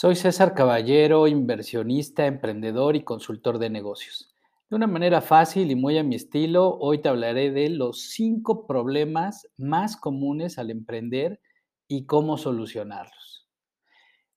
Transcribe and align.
Soy 0.00 0.14
César 0.14 0.54
Caballero, 0.54 1.26
inversionista, 1.26 2.24
emprendedor 2.26 2.94
y 2.94 3.02
consultor 3.02 3.58
de 3.58 3.68
negocios. 3.68 4.32
De 4.70 4.76
una 4.76 4.86
manera 4.86 5.20
fácil 5.20 5.72
y 5.72 5.74
muy 5.74 5.98
a 5.98 6.04
mi 6.04 6.14
estilo, 6.14 6.78
hoy 6.78 6.98
te 6.98 7.08
hablaré 7.08 7.50
de 7.50 7.68
los 7.68 8.02
cinco 8.02 8.64
problemas 8.64 9.48
más 9.56 9.96
comunes 9.96 10.56
al 10.56 10.70
emprender 10.70 11.40
y 11.88 12.06
cómo 12.06 12.38
solucionarlos. 12.38 13.48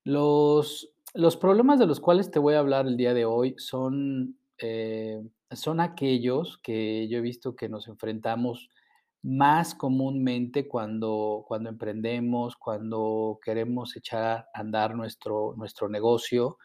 Los, 0.04 0.96
los 1.14 1.38
problemas 1.38 1.78
de 1.78 1.86
los 1.86 2.00
cuales 2.00 2.32
te 2.32 2.40
voy 2.40 2.56
a 2.56 2.60
hablar 2.60 2.88
el 2.88 2.98
día 2.98 3.14
de 3.14 3.26
hoy 3.26 3.54
son, 3.60 4.40
eh, 4.58 5.22
son 5.52 5.80
aquellos 5.80 6.58
que 6.64 7.08
yo 7.08 7.20
he 7.20 7.22
visto 7.22 7.56
que 7.56 7.70
nos 7.70 7.88
enfrentamos 7.88 8.72
más 9.24 9.76
comúnmente 9.76 10.68
cuando, 10.68 11.46
cuando 11.48 11.70
emprendemos, 11.70 12.56
cuando 12.56 13.40
queremos 13.44 13.96
echar 13.96 14.24
a 14.24 14.60
andar 14.60 14.96
nuestro, 14.96 15.54
nuestro 15.58 15.90
negocio. 15.90 16.58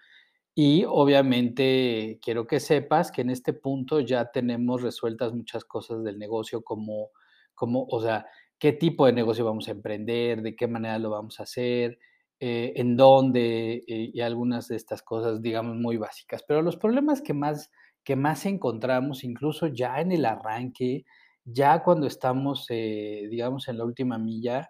Y 0.55 0.85
obviamente 0.89 2.19
quiero 2.23 2.47
que 2.47 2.61
sepas 2.61 3.13
que 3.13 3.21
en 3.23 3.31
este 3.31 3.53
punto 3.53 4.01
ya 4.01 4.31
tenemos 4.33 4.83
resueltas 4.83 5.35
muchas 5.35 5.65
cosas 5.65 6.03
del 6.03 6.19
negocio, 6.19 6.63
como, 6.63 7.11
como 7.55 7.87
o 7.91 8.01
sea, 8.03 8.27
qué 8.59 8.73
tipo 8.73 9.05
de 9.07 9.13
negocio 9.13 9.45
vamos 9.45 9.69
a 9.69 9.73
emprender, 9.73 10.41
de 10.41 10.57
qué 10.57 10.67
manera 10.67 10.99
lo 10.99 11.11
vamos 11.11 11.41
a 11.41 11.43
hacer, 11.43 11.99
eh, 12.41 12.73
en 12.77 12.97
dónde 12.97 13.85
eh, 13.87 14.11
y 14.15 14.21
algunas 14.21 14.69
de 14.69 14.77
estas 14.77 15.03
cosas, 15.03 15.43
digamos, 15.43 15.77
muy 15.77 15.99
básicas. 15.99 16.43
Pero 16.49 16.63
los 16.63 16.77
problemas 16.77 17.21
que 17.21 17.35
más, 17.35 17.71
que 18.03 18.17
más 18.17 18.47
encontramos, 18.47 19.25
incluso 19.25 19.67
ya 19.67 20.01
en 20.01 20.13
el 20.13 20.25
arranque, 20.25 21.05
ya 21.47 21.83
cuando 21.83 22.09
estamos, 22.09 22.67
eh, 22.71 23.29
digamos, 23.31 23.69
en 23.69 23.79
la 23.79 23.85
última 23.85 24.19
milla, 24.19 24.69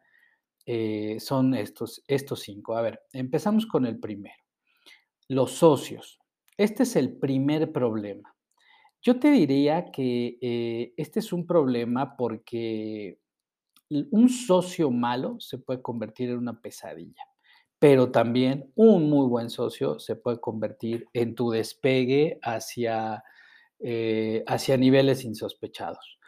eh, 0.67 1.17
son 1.19 1.55
estos, 1.55 2.05
estos 2.07 2.41
cinco. 2.41 2.77
A 2.77 2.83
ver, 2.83 3.01
empezamos 3.13 3.67
con 3.67 3.87
el 3.87 3.99
primero. 3.99 4.37
Los 5.29 5.53
socios. 5.53 6.19
Este 6.57 6.83
es 6.83 6.95
el 6.97 7.17
primer 7.17 7.73
problema. 7.73 8.35
Yo 9.03 9.19
te 9.19 9.31
diría 9.31 9.91
que 9.91 10.39
eh, 10.41 10.93
este 10.97 11.21
es 11.21 11.33
un 11.33 11.47
problema 11.47 12.17
porque 12.17 13.21
un 13.89 14.29
socio 14.29 14.91
malo 14.91 15.37
se 15.39 15.59
puede 15.59 15.81
convertir 15.81 16.31
en 16.31 16.39
una 16.39 16.61
pesadilla, 16.61 17.23
pero 17.79 18.11
también 18.11 18.73
un 18.75 19.09
muy 19.09 19.29
buen 19.29 19.49
socio 19.49 19.99
se 20.01 20.17
puede 20.17 20.41
convertir 20.41 21.07
en 21.13 21.37
tu 21.37 21.51
despegue 21.51 22.41
hacia, 22.43 23.23
hacia 24.47 24.77
niveles 24.77 25.25
insospechados. 25.25 26.19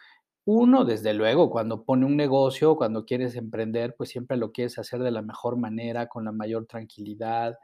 Uno, 0.51 0.87
desde 0.87 1.13
luego, 1.13 1.51
cuando 1.51 1.85
pone 1.85 2.07
un 2.07 2.17
negocio, 2.17 2.75
cuando 2.75 3.05
quieres 3.05 3.37
emprender, 3.37 3.95
pues 3.99 4.09
siempre 4.09 4.39
lo 4.39 4.51
quieres 4.51 4.79
hacer 4.79 5.01
de 5.03 5.11
la 5.11 5.21
mejor 5.21 5.59
manera, 5.59 6.09
con 6.09 6.25
la 6.25 6.33
mayor 6.33 6.65
tranquilidad. 6.65 7.59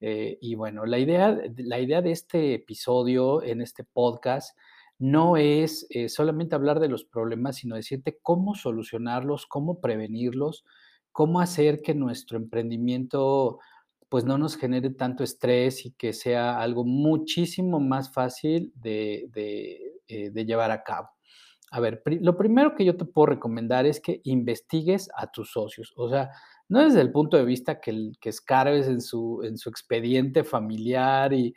Eh, 0.00 0.38
y 0.40 0.54
bueno, 0.54 0.86
la 0.86 1.00
idea, 1.00 1.36
la 1.56 1.80
idea 1.80 2.00
de 2.00 2.12
este 2.12 2.54
episodio, 2.54 3.42
en 3.42 3.60
este 3.60 3.82
podcast, 3.82 4.56
no 5.00 5.36
es 5.36 5.88
eh, 5.90 6.08
solamente 6.08 6.54
hablar 6.54 6.78
de 6.78 6.88
los 6.88 7.02
problemas, 7.04 7.56
sino 7.56 7.74
decirte 7.74 8.20
cómo 8.22 8.54
solucionarlos, 8.54 9.46
cómo 9.46 9.80
prevenirlos, 9.80 10.64
cómo 11.10 11.40
hacer 11.40 11.82
que 11.82 11.94
nuestro 11.96 12.38
emprendimiento 12.38 13.58
pues 14.08 14.24
no 14.24 14.38
nos 14.38 14.56
genere 14.56 14.90
tanto 14.90 15.24
estrés 15.24 15.84
y 15.84 15.90
que 15.90 16.12
sea 16.12 16.60
algo 16.60 16.84
muchísimo 16.84 17.80
más 17.80 18.12
fácil 18.12 18.72
de 18.76 19.28
eh, 20.06 20.44
llevar 20.46 20.70
a 20.70 20.84
cabo. 20.84 21.17
A 21.70 21.80
ver, 21.80 22.02
lo 22.06 22.36
primero 22.36 22.74
que 22.74 22.84
yo 22.84 22.96
te 22.96 23.04
puedo 23.04 23.26
recomendar 23.26 23.84
es 23.86 24.00
que 24.00 24.20
investigues 24.24 25.10
a 25.14 25.30
tus 25.30 25.52
socios. 25.52 25.92
O 25.96 26.08
sea, 26.08 26.30
no 26.68 26.82
desde 26.82 27.00
el 27.00 27.12
punto 27.12 27.36
de 27.36 27.44
vista 27.44 27.80
que, 27.80 28.12
escarbes 28.22 28.88
en 28.88 29.00
su, 29.00 29.42
en 29.42 29.58
su 29.58 29.68
expediente 29.68 30.44
familiar 30.44 31.32
y, 31.34 31.54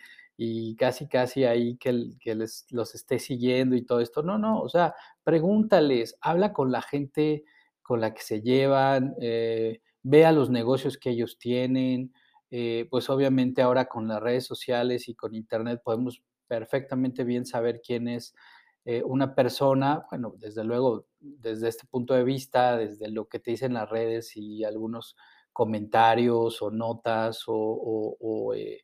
casi, 0.75 1.07
casi 1.07 1.45
ahí 1.45 1.77
que, 1.77 2.09
que 2.19 2.35
les, 2.35 2.65
los 2.71 2.95
esté 2.95 3.19
siguiendo 3.19 3.75
y 3.75 3.85
todo 3.85 4.01
esto. 4.01 4.23
No, 4.23 4.37
no, 4.37 4.59
o 4.61 4.69
sea, 4.69 4.95
pregúntales, 5.23 6.17
habla 6.21 6.51
con 6.51 6.71
la 6.71 6.81
gente 6.81 7.45
con 7.81 8.01
la 8.01 8.13
que 8.13 8.21
se 8.21 8.41
llevan, 8.41 9.15
eh, 9.21 9.81
vea 10.03 10.31
los 10.31 10.49
negocios 10.49 10.97
que 10.97 11.11
ellos 11.11 11.37
tienen. 11.37 12.13
Eh, 12.53 12.85
pues 12.89 13.09
obviamente 13.09 13.61
ahora 13.61 13.85
con 13.85 14.09
las 14.09 14.21
redes 14.21 14.45
sociales 14.45 15.07
y 15.07 15.15
con 15.15 15.33
internet 15.33 15.81
podemos 15.85 16.21
perfectamente 16.47 17.23
bien 17.23 17.45
saber 17.45 17.81
quién 17.81 18.09
es 18.09 18.35
eh, 18.83 19.03
una 19.03 19.35
persona, 19.35 20.05
bueno, 20.09 20.33
desde 20.39 20.63
luego, 20.63 21.05
desde 21.19 21.67
este 21.69 21.85
punto 21.87 22.15
de 22.15 22.23
vista, 22.23 22.77
desde 22.77 23.09
lo 23.09 23.27
que 23.27 23.39
te 23.39 23.51
dicen 23.51 23.75
las 23.75 23.87
redes 23.89 24.35
y 24.35 24.63
algunos 24.63 25.15
comentarios 25.53 26.61
o 26.63 26.71
notas 26.71 27.43
o, 27.47 28.53
eh, 28.55 28.81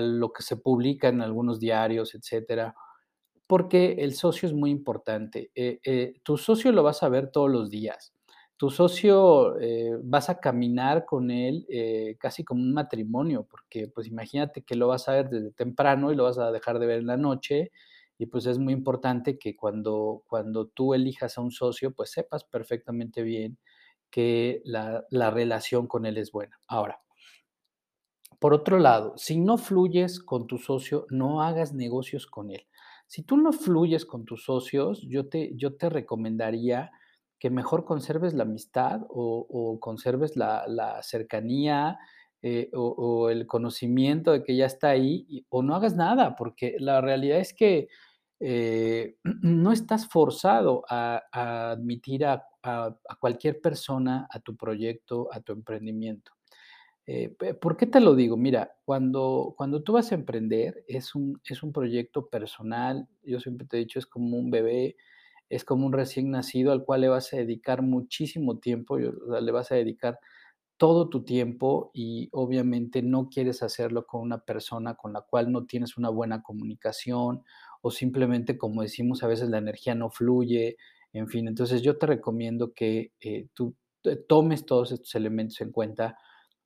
lo 0.00 0.32
que 0.32 0.42
se 0.42 0.56
publica 0.56 1.08
en 1.08 1.22
algunos 1.22 1.58
diarios, 1.58 2.14
etcétera, 2.14 2.74
porque 3.46 3.94
el 4.00 4.14
socio 4.14 4.46
es 4.48 4.54
muy 4.54 4.70
importante. 4.70 5.50
Eh, 5.54 6.14
tu 6.22 6.36
socio 6.36 6.72
lo 6.72 6.82
vas 6.82 7.02
a 7.02 7.08
ver 7.08 7.30
todos 7.30 7.50
los 7.50 7.70
días. 7.70 8.14
Tu 8.58 8.70
socio 8.70 9.56
vas 10.04 10.28
a 10.28 10.38
caminar 10.38 11.06
con 11.06 11.30
él 11.30 11.66
casi 12.20 12.44
como 12.44 12.60
un 12.62 12.74
matrimonio, 12.74 13.46
porque 13.50 13.88
pues 13.88 14.06
imagínate 14.06 14.62
que 14.62 14.76
lo 14.76 14.88
vas 14.88 15.08
a 15.08 15.12
ver 15.12 15.30
desde 15.30 15.52
temprano 15.52 16.12
y 16.12 16.16
lo 16.16 16.24
vas 16.24 16.38
a 16.38 16.52
dejar 16.52 16.78
de 16.78 16.86
ver 16.86 16.98
en 17.00 17.06
la 17.06 17.16
noche 17.16 17.72
y 18.20 18.26
pues 18.26 18.44
es 18.44 18.58
muy 18.58 18.74
importante 18.74 19.38
que 19.38 19.56
cuando, 19.56 20.24
cuando 20.26 20.66
tú 20.66 20.92
elijas 20.92 21.38
a 21.38 21.40
un 21.40 21.50
socio, 21.50 21.94
pues 21.94 22.10
sepas 22.10 22.44
perfectamente 22.44 23.22
bien 23.22 23.56
que 24.10 24.60
la, 24.66 25.06
relación 25.30 25.86
con 25.86 26.04
él 26.04 26.18
es 26.18 26.30
buena. 26.30 26.60
Ahora, 26.66 27.00
por 28.38 28.52
otro 28.52 28.78
lado, 28.78 29.14
si 29.16 29.40
no 29.40 29.56
fluyes 29.56 30.20
con 30.20 30.46
tu 30.46 30.58
socio, 30.58 31.06
no 31.08 31.40
hagas 31.40 31.72
negocios 31.72 32.26
con 32.26 32.50
él. 32.50 32.66
Si 33.06 33.22
tú 33.22 33.38
no 33.38 33.54
fluyes 33.54 34.04
con 34.04 34.26
tus 34.26 34.44
socios, 34.44 35.00
yo 35.08 35.30
te, 35.30 35.52
yo 35.56 35.76
te 35.78 35.88
recomendaría 35.88 36.90
que 37.38 37.48
mejor 37.48 37.86
conserves 37.86 38.34
la 38.34 38.42
amistad 38.42 39.00
o, 39.08 39.78
conserves 39.80 40.36
la, 40.36 41.00
cercanía 41.00 41.98
eh, 42.42 42.68
o, 42.74 43.30
el 43.30 43.46
conocimiento 43.46 44.32
de 44.32 44.42
que 44.42 44.56
ya 44.56 44.66
está 44.66 44.90
ahí 44.90 45.46
o 45.48 45.62
no 45.62 45.74
hagas 45.74 45.96
nada, 45.96 46.36
porque 46.36 46.76
la 46.78 47.00
realidad 47.00 47.38
es 47.38 47.54
que 47.54 47.88
eh, 48.40 49.16
no 49.42 49.72
estás 49.72 50.08
forzado 50.08 50.82
a, 50.88 51.22
admitir 51.32 52.24
a, 52.24 52.46
cualquier 53.20 53.60
persona 53.60 54.26
a 54.30 54.40
tu 54.40 54.56
proyecto, 54.56 55.28
a 55.32 55.40
tu 55.40 55.52
emprendimiento. 55.52 56.32
Eh, 57.06 57.34
¿Por 57.60 57.76
qué 57.76 57.86
te 57.86 58.00
lo 58.00 58.14
digo? 58.14 58.36
Mira, 58.36 58.72
cuando, 58.84 59.54
cuando 59.56 59.82
tú 59.82 59.94
vas 59.94 60.12
a 60.12 60.14
emprender 60.14 60.84
es 60.86 61.14
un, 61.14 61.40
es 61.44 61.62
un 61.62 61.72
proyecto 61.72 62.28
personal, 62.28 63.08
yo 63.22 63.40
siempre 63.40 63.66
te 63.66 63.76
he 63.76 63.80
dicho, 63.80 63.98
es 63.98 64.06
como 64.06 64.36
un 64.36 64.50
bebé, 64.50 64.96
es 65.48 65.64
como 65.64 65.86
un 65.86 65.92
recién 65.92 66.30
nacido 66.30 66.70
al 66.72 66.84
cual 66.84 67.00
le 67.00 67.08
vas 67.08 67.32
a 67.32 67.38
dedicar 67.38 67.82
muchísimo 67.82 68.58
tiempo, 68.58 68.98
le 68.98 69.52
vas 69.52 69.72
a 69.72 69.74
dedicar 69.74 70.20
todo 70.80 71.10
tu 71.10 71.24
tiempo 71.24 71.90
y 71.92 72.30
obviamente 72.32 73.02
no 73.02 73.28
quieres 73.28 73.62
hacerlo 73.62 74.06
con 74.06 74.22
una 74.22 74.38
persona 74.38 74.94
con 74.94 75.12
la 75.12 75.20
cual 75.20 75.52
no 75.52 75.66
tienes 75.66 75.98
una 75.98 76.08
buena 76.08 76.42
comunicación 76.42 77.42
o 77.80 77.90
simplemente, 77.90 78.58
como 78.58 78.82
decimos, 78.82 79.22
a 79.22 79.26
veces 79.28 79.48
la 79.48 79.58
energía 79.58 79.94
no 79.94 80.10
fluye, 80.10 80.76
en 81.12 81.28
fin. 81.28 81.48
Entonces 81.48 81.82
yo 81.82 81.98
te 81.98 82.06
recomiendo 82.06 82.72
que 82.72 83.12
eh, 83.20 83.48
tú 83.54 83.74
tomes 84.28 84.64
todos 84.66 84.92
estos 84.92 85.14
elementos 85.14 85.60
en 85.60 85.72
cuenta 85.72 86.16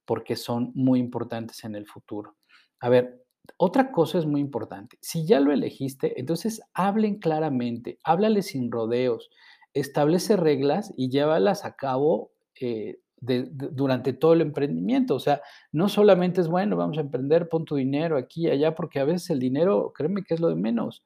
porque 0.04 0.36
son 0.36 0.72
muy 0.74 1.00
importantes 1.00 1.64
en 1.64 1.74
el 1.74 1.86
futuro. 1.86 2.36
A 2.80 2.88
ver, 2.88 3.24
otra 3.56 3.92
cosa 3.92 4.18
es 4.18 4.26
muy 4.26 4.40
importante. 4.40 4.98
Si 5.00 5.26
ya 5.26 5.40
lo 5.40 5.52
elegiste, 5.52 6.18
entonces 6.20 6.62
hablen 6.72 7.18
claramente, 7.18 7.98
háblale 8.02 8.42
sin 8.42 8.70
rodeos, 8.70 9.30
establece 9.72 10.36
reglas 10.36 10.92
y 10.96 11.10
llévalas 11.10 11.64
a 11.64 11.76
cabo 11.76 12.32
eh, 12.60 12.98
durante 13.20 14.12
todo 14.12 14.34
el 14.34 14.40
emprendimiento. 14.40 15.14
O 15.14 15.20
sea, 15.20 15.40
no 15.72 15.88
solamente 15.88 16.40
es, 16.40 16.48
bueno, 16.48 16.76
vamos 16.76 16.98
a 16.98 17.02
emprender, 17.02 17.48
pon 17.48 17.64
tu 17.64 17.76
dinero 17.76 18.16
aquí 18.16 18.46
y 18.46 18.50
allá, 18.50 18.74
porque 18.74 19.00
a 19.00 19.04
veces 19.04 19.30
el 19.30 19.40
dinero, 19.40 19.92
créeme 19.94 20.22
que 20.22 20.34
es 20.34 20.40
lo 20.40 20.48
de 20.48 20.56
menos. 20.56 21.04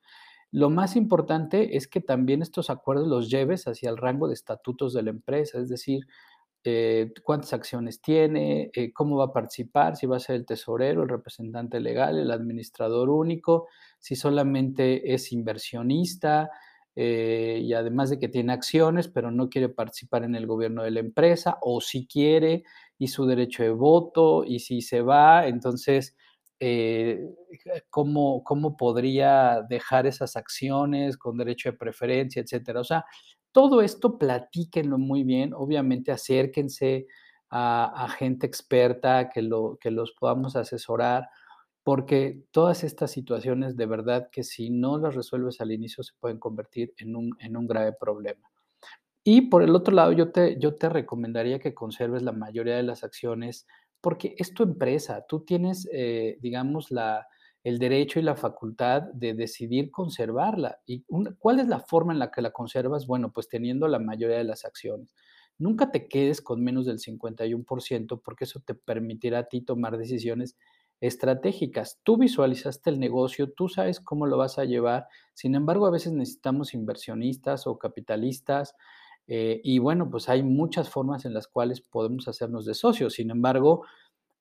Lo 0.50 0.70
más 0.70 0.96
importante 0.96 1.76
es 1.76 1.88
que 1.88 2.00
también 2.00 2.42
estos 2.42 2.70
acuerdos 2.70 3.06
los 3.06 3.30
lleves 3.30 3.68
hacia 3.68 3.90
el 3.90 3.98
rango 3.98 4.28
de 4.28 4.34
estatutos 4.34 4.94
de 4.94 5.02
la 5.02 5.10
empresa, 5.10 5.58
es 5.58 5.68
decir, 5.68 6.06
eh, 6.64 7.12
cuántas 7.22 7.52
acciones 7.52 8.00
tiene, 8.00 8.70
eh, 8.74 8.92
cómo 8.92 9.16
va 9.16 9.26
a 9.26 9.32
participar, 9.32 9.96
si 9.96 10.06
va 10.06 10.16
a 10.16 10.20
ser 10.20 10.36
el 10.36 10.46
tesorero, 10.46 11.02
el 11.02 11.08
representante 11.08 11.80
legal, 11.80 12.18
el 12.18 12.30
administrador 12.30 13.10
único, 13.10 13.68
si 13.98 14.16
solamente 14.16 15.14
es 15.14 15.32
inversionista, 15.32 16.50
eh, 17.00 17.60
y 17.62 17.74
además 17.74 18.10
de 18.10 18.18
que 18.18 18.28
tiene 18.28 18.52
acciones, 18.52 19.06
pero 19.06 19.30
no 19.30 19.48
quiere 19.48 19.68
participar 19.68 20.24
en 20.24 20.34
el 20.34 20.48
gobierno 20.48 20.82
de 20.82 20.90
la 20.90 20.98
empresa, 20.98 21.56
o 21.60 21.80
si 21.80 22.08
quiere 22.08 22.64
y 22.98 23.06
su 23.06 23.24
derecho 23.24 23.62
de 23.62 23.70
voto, 23.70 24.42
y 24.44 24.58
si 24.58 24.82
se 24.82 25.00
va, 25.00 25.46
entonces, 25.46 26.16
eh, 26.58 27.20
¿cómo, 27.88 28.42
¿cómo, 28.42 28.76
podría 28.76 29.62
dejar 29.68 30.08
esas 30.08 30.34
acciones 30.34 31.16
con 31.16 31.38
derecho 31.38 31.70
de 31.70 31.78
preferencia, 31.78 32.42
etcétera? 32.42 32.80
O 32.80 32.84
sea, 32.84 33.04
todo 33.52 33.80
esto 33.80 34.18
platíquenlo 34.18 34.98
muy 34.98 35.22
bien, 35.22 35.54
obviamente 35.54 36.10
acérquense 36.10 37.06
a, 37.48 38.06
a 38.06 38.08
gente 38.08 38.44
experta 38.44 39.30
que, 39.30 39.42
lo, 39.42 39.78
que 39.80 39.92
los 39.92 40.10
podamos 40.18 40.56
asesorar, 40.56 41.28
porque 41.88 42.44
todas 42.50 42.84
estas 42.84 43.10
situaciones 43.10 43.74
de 43.78 43.86
verdad 43.86 44.28
que 44.30 44.44
si 44.44 44.68
no 44.68 44.98
las 44.98 45.14
resuelves 45.14 45.62
al 45.62 45.72
inicio 45.72 46.04
se 46.04 46.12
pueden 46.20 46.38
convertir 46.38 46.92
en 46.98 47.16
un, 47.16 47.34
en 47.40 47.56
un 47.56 47.66
grave 47.66 47.94
problema. 47.98 48.46
Y 49.24 49.48
por 49.48 49.62
el 49.62 49.74
otro 49.74 49.94
lado, 49.94 50.12
yo 50.12 50.30
te, 50.30 50.58
yo 50.60 50.74
te 50.74 50.90
recomendaría 50.90 51.60
que 51.60 51.72
conserves 51.72 52.20
la 52.20 52.32
mayoría 52.32 52.76
de 52.76 52.82
las 52.82 53.04
acciones 53.04 53.66
porque 54.02 54.34
es 54.36 54.52
tu 54.52 54.64
empresa, 54.64 55.24
tú 55.26 55.46
tienes, 55.46 55.88
eh, 55.90 56.36
digamos, 56.42 56.90
la, 56.90 57.26
el 57.64 57.78
derecho 57.78 58.20
y 58.20 58.22
la 58.22 58.36
facultad 58.36 59.04
de 59.14 59.32
decidir 59.32 59.90
conservarla. 59.90 60.82
¿Y 60.84 61.06
cuál 61.38 61.58
es 61.58 61.68
la 61.68 61.80
forma 61.80 62.12
en 62.12 62.18
la 62.18 62.30
que 62.30 62.42
la 62.42 62.50
conservas? 62.50 63.06
Bueno, 63.06 63.32
pues 63.32 63.48
teniendo 63.48 63.88
la 63.88 63.98
mayoría 63.98 64.36
de 64.36 64.44
las 64.44 64.66
acciones. 64.66 65.14
Nunca 65.56 65.90
te 65.90 66.06
quedes 66.06 66.42
con 66.42 66.62
menos 66.62 66.84
del 66.84 66.98
51% 66.98 68.20
porque 68.22 68.44
eso 68.44 68.60
te 68.60 68.74
permitirá 68.74 69.38
a 69.38 69.48
ti 69.48 69.62
tomar 69.62 69.96
decisiones 69.96 70.58
estratégicas. 71.00 72.00
Tú 72.02 72.16
visualizaste 72.16 72.90
el 72.90 72.98
negocio, 72.98 73.52
tú 73.52 73.68
sabes 73.68 74.00
cómo 74.00 74.26
lo 74.26 74.36
vas 74.36 74.58
a 74.58 74.64
llevar. 74.64 75.06
Sin 75.34 75.54
embargo, 75.54 75.86
a 75.86 75.90
veces 75.90 76.12
necesitamos 76.12 76.74
inversionistas 76.74 77.66
o 77.66 77.78
capitalistas 77.78 78.74
eh, 79.28 79.60
y 79.62 79.78
bueno, 79.78 80.10
pues 80.10 80.28
hay 80.28 80.42
muchas 80.42 80.88
formas 80.88 81.26
en 81.26 81.34
las 81.34 81.46
cuales 81.46 81.82
podemos 81.82 82.26
hacernos 82.28 82.64
de 82.64 82.74
socios. 82.74 83.14
Sin 83.14 83.30
embargo, 83.30 83.84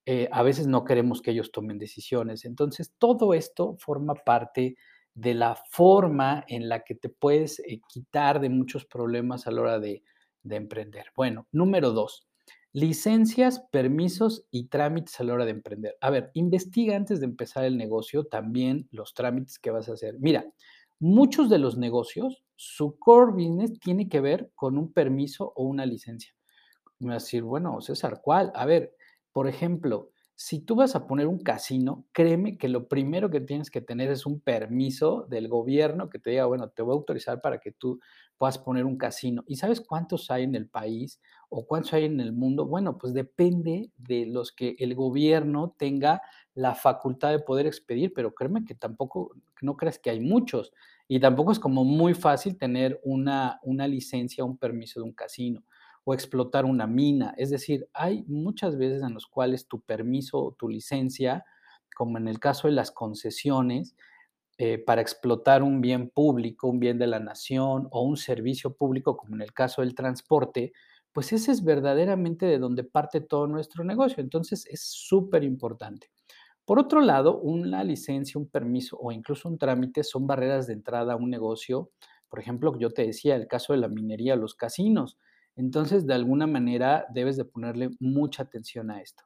eh, 0.06 0.30
a 0.32 0.42
veces 0.44 0.68
no 0.68 0.86
queremos 0.86 1.22
que 1.22 1.32
ellos 1.32 1.52
tomen 1.52 1.78
decisiones. 1.78 2.46
Entonces, 2.46 2.94
todo 2.98 3.34
esto 3.34 3.76
forma 3.78 4.16
parte 4.16 4.78
de 5.14 5.34
la 5.34 5.56
forma 5.72 6.46
en 6.48 6.70
la 6.70 6.84
que 6.84 6.96
te 6.96 7.10
puedes 7.10 7.60
eh, 7.60 7.82
quitar 7.90 8.40
de 8.40 8.50
muchos 8.50 8.86
problemas 8.86 9.46
a 9.46 9.52
la 9.52 9.62
hora 9.62 9.80
de, 9.80 10.04
de 10.44 10.56
emprender. 10.56 11.08
Bueno, 11.16 11.48
número 11.52 11.92
dos, 11.92 12.28
licencias, 12.74 13.62
permisos 13.72 14.46
y 14.52 14.68
trámites 14.68 15.20
a 15.20 15.24
la 15.24 15.34
hora 15.34 15.46
de 15.46 15.52
emprender. 15.52 15.98
A 16.02 16.10
ver, 16.10 16.32
investiga 16.34 16.96
antes 16.96 17.20
de 17.20 17.26
empezar 17.26 17.66
el 17.66 17.78
negocio 17.78 18.26
también 18.26 18.88
los 18.92 19.14
trámites 19.14 19.60
que 19.60 19.72
vas 19.72 19.90
a 19.90 19.94
hacer. 19.94 20.16
Mira, 20.20 20.46
muchos 21.00 21.50
de 21.50 21.60
los 21.60 21.78
negocios, 21.78 22.44
su 22.56 22.98
core 23.00 23.32
business 23.32 23.80
tiene 23.80 24.10
que 24.10 24.22
ver 24.22 24.52
con 24.56 24.78
un 24.78 24.94
permiso 24.94 25.54
o 25.56 25.64
una 25.64 25.86
licencia. 25.86 26.34
Me 27.00 27.10
vas 27.14 27.24
a 27.24 27.26
decir, 27.26 27.44
bueno, 27.44 27.82
César, 27.82 28.22
¿cuál? 28.24 28.52
A 28.56 28.66
ver, 28.66 28.96
por 29.32 29.48
ejemplo, 29.48 30.12
si 30.40 30.60
tú 30.60 30.76
vas 30.76 30.96
a 30.96 31.08
poner 31.08 31.26
un 31.26 31.40
casino, 31.40 32.06
créeme 32.12 32.60
que 32.60 32.70
lo 32.70 32.88
primero 32.88 33.32
que 33.32 33.42
tienes 33.42 33.72
que 33.72 33.82
tener 33.82 34.12
es 34.12 34.28
un 34.28 34.40
permiso 34.40 35.26
del 35.28 35.48
gobierno 35.48 36.12
que 36.12 36.20
te 36.20 36.30
diga, 36.30 36.46
bueno, 36.46 36.70
te 36.70 36.84
voy 36.84 36.94
a 36.94 36.96
autorizar 36.96 37.42
para 37.42 37.58
que 37.60 37.72
tú 37.72 38.00
puedas 38.38 38.60
poner 38.60 38.86
un 38.86 39.00
casino. 39.00 39.44
¿Y 39.48 39.56
sabes 39.56 39.82
cuántos 39.82 40.30
hay 40.30 40.44
en 40.44 40.54
el 40.54 40.70
país 40.70 41.20
o 41.50 41.66
cuántos 41.66 41.94
hay 41.94 42.06
en 42.06 42.20
el 42.20 42.34
mundo? 42.34 42.68
Bueno, 42.68 43.00
pues 43.00 43.16
depende 43.16 43.90
de 43.98 44.28
los 44.28 44.52
que 44.52 44.76
el 44.78 44.94
gobierno 44.94 45.74
tenga 45.76 46.22
la 46.54 46.76
facultad 46.76 47.32
de 47.32 47.40
poder 47.40 47.66
expedir, 47.66 48.14
pero 48.14 48.36
créeme 48.36 48.64
que 48.64 48.76
tampoco, 48.76 49.32
no 49.64 49.76
creas 49.76 49.98
que 49.98 50.12
hay 50.12 50.20
muchos. 50.20 50.72
Y 51.08 51.20
tampoco 51.20 51.52
es 51.52 51.58
como 51.58 51.84
muy 51.84 52.14
fácil 52.14 52.60
tener 52.60 53.02
una, 53.04 53.60
una 53.64 53.88
licencia 53.88 54.46
un 54.46 54.58
permiso 54.58 55.00
de 55.00 55.06
un 55.06 55.14
casino 55.14 55.64
o 56.10 56.14
explotar 56.14 56.64
una 56.64 56.88
mina. 56.88 57.34
Es 57.36 57.50
decir, 57.50 57.90
hay 57.94 58.24
muchas 58.30 58.78
veces 58.78 59.04
en 59.04 59.14
los 59.14 59.28
cuales 59.28 59.68
tu 59.68 59.82
permiso 59.82 60.38
o 60.42 60.54
tu 60.54 60.70
licencia, 60.70 61.44
como 61.98 62.18
en 62.18 62.30
el 62.30 62.40
caso 62.40 62.70
de 62.70 62.74
las 62.74 62.92
concesiones, 62.92 63.94
eh, 64.58 64.78
para 64.78 65.02
explotar 65.02 65.64
un 65.64 65.82
bien 65.82 66.10
público, 66.10 66.70
un 66.70 66.80
bien 66.80 66.98
de 66.98 67.08
la 67.08 67.20
nación 67.20 67.90
o 67.92 68.04
un 68.04 68.16
servicio 68.16 68.74
público, 68.74 69.18
como 69.18 69.36
en 69.36 69.42
el 69.42 69.52
caso 69.52 69.82
del 69.82 69.96
transporte, 69.96 70.72
pues 71.12 71.34
ese 71.34 71.52
es 71.52 71.62
verdaderamente 71.66 72.46
de 72.46 72.58
donde 72.58 72.86
parte 72.86 73.20
todo 73.20 73.46
nuestro 73.46 73.84
negocio. 73.84 74.24
Entonces 74.24 74.66
es 74.68 74.82
súper 74.84 75.44
importante. 75.44 76.10
Por 76.64 76.80
otro 76.80 77.02
lado, 77.02 77.38
una 77.42 77.84
licencia, 77.84 78.40
un 78.40 78.48
permiso 78.50 78.98
o 78.98 79.12
incluso 79.12 79.50
un 79.50 79.58
trámite 79.58 80.06
son 80.06 80.26
barreras 80.26 80.68
de 80.68 80.74
entrada 80.74 81.14
a 81.14 81.18
un 81.18 81.30
negocio. 81.30 81.92
Por 82.30 82.40
ejemplo, 82.40 82.80
yo 82.80 82.92
te 82.92 83.06
decía, 83.06 83.36
el 83.36 83.48
caso 83.48 83.74
de 83.74 83.80
la 83.80 83.90
minería, 83.90 84.38
los 84.38 84.56
casinos. 84.56 85.18
Entonces, 85.58 86.08
de 86.08 86.14
alguna 86.14 86.48
manera, 86.48 87.06
debes 87.14 87.36
de 87.38 87.46
ponerle 87.46 87.90
mucha 88.00 88.44
atención 88.44 88.92
a 88.92 89.02
esto. 89.02 89.24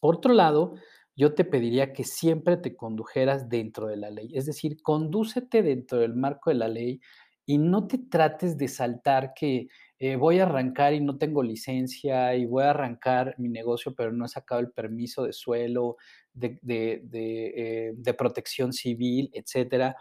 Por 0.00 0.16
otro 0.16 0.32
lado, 0.34 0.74
yo 1.16 1.34
te 1.34 1.44
pediría 1.44 1.92
que 1.92 2.04
siempre 2.04 2.56
te 2.56 2.76
condujeras 2.76 3.48
dentro 3.48 3.86
de 3.86 3.96
la 3.96 4.10
ley, 4.10 4.30
es 4.34 4.46
decir, 4.46 4.82
condúcete 4.82 5.62
dentro 5.62 5.98
del 5.98 6.14
marco 6.14 6.50
de 6.50 6.56
la 6.56 6.68
ley 6.68 7.00
y 7.46 7.58
no 7.58 7.86
te 7.86 7.98
trates 7.98 8.56
de 8.56 8.68
saltar 8.68 9.32
que 9.34 9.68
eh, 9.98 10.16
voy 10.16 10.38
a 10.40 10.44
arrancar 10.44 10.94
y 10.94 11.00
no 11.00 11.18
tengo 11.18 11.42
licencia 11.42 12.34
y 12.34 12.46
voy 12.46 12.64
a 12.64 12.70
arrancar 12.70 13.34
mi 13.38 13.48
negocio, 13.48 13.94
pero 13.94 14.12
no 14.12 14.24
he 14.24 14.28
sacado 14.28 14.60
el 14.60 14.70
permiso 14.72 15.24
de 15.24 15.32
suelo, 15.32 15.96
de, 16.32 16.58
de- 16.62 17.00
de, 17.04 17.88
eh, 17.88 17.92
de 17.96 18.14
protección 18.14 18.72
civil, 18.72 19.30
etcétera. 19.34 19.96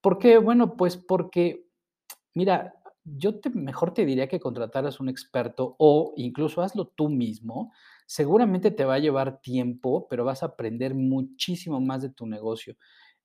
¿Por 0.00 0.18
qué? 0.18 0.38
Bueno, 0.38 0.76
pues 0.76 0.96
porque 0.96 1.64
Mira, 2.34 2.74
yo 3.06 3.40
te 3.40 3.50
mejor 3.50 3.94
te 3.94 4.04
diría 4.04 4.28
que 4.28 4.40
contrataras 4.40 5.00
un 5.00 5.08
experto 5.08 5.76
o 5.78 6.12
incluso 6.16 6.62
hazlo 6.62 6.88
tú 6.88 7.08
mismo. 7.08 7.72
Seguramente 8.06 8.70
te 8.70 8.84
va 8.84 8.94
a 8.94 8.98
llevar 8.98 9.40
tiempo, 9.40 10.06
pero 10.08 10.24
vas 10.24 10.42
a 10.42 10.46
aprender 10.46 10.94
muchísimo 10.94 11.80
más 11.80 12.02
de 12.02 12.10
tu 12.10 12.26
negocio. 12.26 12.76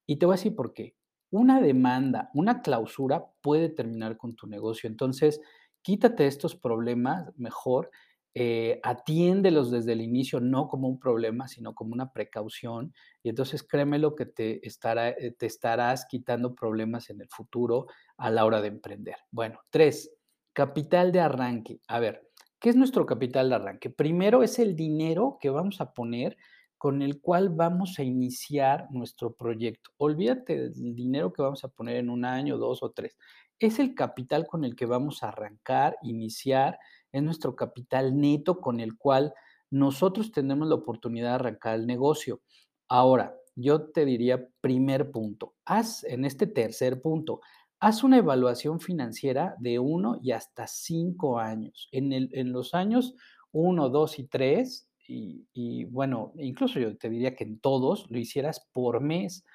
Y 0.08 0.18
te 0.18 0.26
voy 0.26 0.34
a 0.34 0.38
decir 0.38 0.56
por 0.56 0.74
qué. 0.74 0.96
Una 1.32 1.62
demanda, 1.62 2.30
una 2.34 2.62
clausura 2.62 3.26
puede 3.42 3.70
terminar 3.70 4.18
con 4.18 4.36
tu 4.36 4.48
negocio. 4.48 4.90
Entonces, 4.90 5.42
quítate 5.82 6.28
estos 6.28 6.56
problemas 6.56 7.32
mejor, 7.38 7.92
eh, 8.34 8.80
atiéndelos 8.84 9.72
desde 9.72 9.92
el 9.92 10.02
inicio, 10.02 10.40
no 10.40 10.68
como 10.68 10.88
un 10.88 11.00
problema, 11.00 11.48
sino 11.48 11.74
como 11.74 11.94
una 11.94 12.12
precaución. 12.14 12.94
Y 13.24 13.30
entonces 13.30 13.64
créeme 13.64 14.00
lo 14.00 14.16
que 14.16 14.26
te, 14.26 14.66
estará, 14.66 15.10
eh, 15.10 15.36
te 15.38 15.46
estarás 15.46 16.06
quitando 16.06 16.56
problemas 16.56 17.10
en 17.10 17.22
el 17.22 17.28
futuro 17.30 17.88
a 18.18 18.30
la 18.30 18.46
hora 18.46 18.62
de 18.62 18.70
emprender. 18.70 19.18
Bueno, 19.32 19.60
tres, 19.70 20.14
capital 20.54 21.12
de 21.12 21.20
arranque. 21.20 21.82
A 21.88 22.00
ver, 22.00 22.30
¿qué 22.60 22.70
es 22.70 22.76
nuestro 22.76 23.06
capital 23.06 23.50
de 23.50 23.56
arranque? 23.56 23.90
Primero 23.90 24.44
es 24.44 24.60
el 24.60 24.76
dinero 24.76 25.38
que 25.42 25.50
vamos 25.50 25.82
a 25.82 25.92
poner 25.92 26.38
con 26.78 27.04
el 27.04 27.22
cual 27.22 27.50
vamos 27.50 28.00
a 28.00 28.04
iniciar 28.04 28.88
nuestro 28.90 29.36
proyecto. 29.36 29.92
Olvídate 29.98 30.70
del 30.70 30.96
dinero 30.96 31.32
que 31.32 31.44
vamos 31.44 31.64
a 31.64 31.68
poner 31.68 31.98
en 31.98 32.10
un 32.10 32.26
año, 32.26 32.58
dos 32.58 32.82
o 32.82 32.90
tres. 32.90 33.16
Es 33.60 33.78
el 33.78 33.94
capital 33.94 34.48
con 34.48 34.64
el 34.64 34.76
que 34.76 34.88
vamos 34.88 35.22
a 35.22 35.28
arrancar, 35.28 35.96
iniciar, 36.02 36.80
es 37.12 37.24
nuestro 37.24 37.56
capital 37.56 38.20
neto 38.20 38.60
con 38.60 38.80
el 38.80 38.98
cual 38.98 39.34
nosotros 39.70 40.32
tenemos 40.32 40.68
la 40.68 40.76
oportunidad 40.76 41.30
de 41.30 41.36
arrancar 41.36 41.76
el 41.76 41.88
negocio. 41.88 42.42
Ahora, 42.88 43.36
yo 43.56 43.92
te 43.92 44.06
diría, 44.06 44.48
primer 44.62 45.12
punto, 45.12 45.56
haz 45.66 46.04
en 46.04 46.26
este 46.26 46.48
tercer 46.48 47.02
punto, 47.02 47.42
haz 47.80 48.04
una 48.04 48.18
evaluación 48.18 48.80
financiera 48.80 49.56
de 49.60 49.80
uno 49.80 50.20
y 50.22 50.32
hasta 50.32 50.68
cinco 50.68 51.40
años. 51.40 51.90
En, 51.92 52.14
el, 52.14 52.30
en 52.34 52.52
los 52.52 52.74
años 52.74 53.16
uno, 53.52 53.90
dos 53.90 54.20
y 54.20 54.26
tres, 54.26 54.90
y, 55.08 55.48
y 55.54 55.86
bueno, 55.86 56.32
incluso 56.38 56.80
yo 56.80 56.98
te 56.98 57.10
diría 57.10 57.36
que 57.36 57.44
en 57.44 57.60
todos 57.60 58.10
lo 58.10 58.20
hicieras 58.20 58.70
por 58.72 59.02
mes 59.02 59.46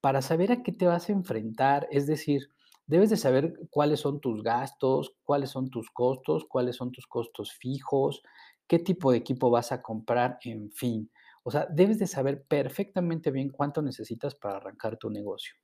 para 0.00 0.22
saber 0.22 0.52
a 0.52 0.62
qué 0.62 0.72
te 0.72 0.86
vas 0.86 1.08
a 1.08 1.12
enfrentar. 1.12 1.88
Es 1.90 2.06
decir, 2.06 2.50
debes 2.88 3.10
de 3.10 3.16
saber 3.16 3.54
cuáles 3.70 4.00
son 4.00 4.20
tus 4.20 4.42
gastos, 4.42 5.14
cuáles 5.22 5.50
son 5.50 5.70
tus 5.70 5.90
costos, 5.90 6.44
cuáles 6.48 6.76
son 6.76 6.90
tus 6.90 7.06
costos 7.06 7.52
fijos, 7.52 8.22
qué 8.66 8.80
tipo 8.80 9.12
de 9.12 9.18
equipo 9.18 9.50
vas 9.50 9.70
a 9.70 9.80
comprar, 9.82 10.38
en 10.44 10.72
fin. 10.72 11.10
O 11.44 11.50
sea, 11.50 11.66
debes 11.70 11.98
de 11.98 12.06
saber 12.06 12.44
perfectamente 12.46 13.30
bien 13.30 13.48
cuánto 13.50 13.80
necesitas 13.80 14.34
para 14.34 14.56
arrancar 14.56 14.98
tu 14.98 15.08
negocio. 15.08 15.54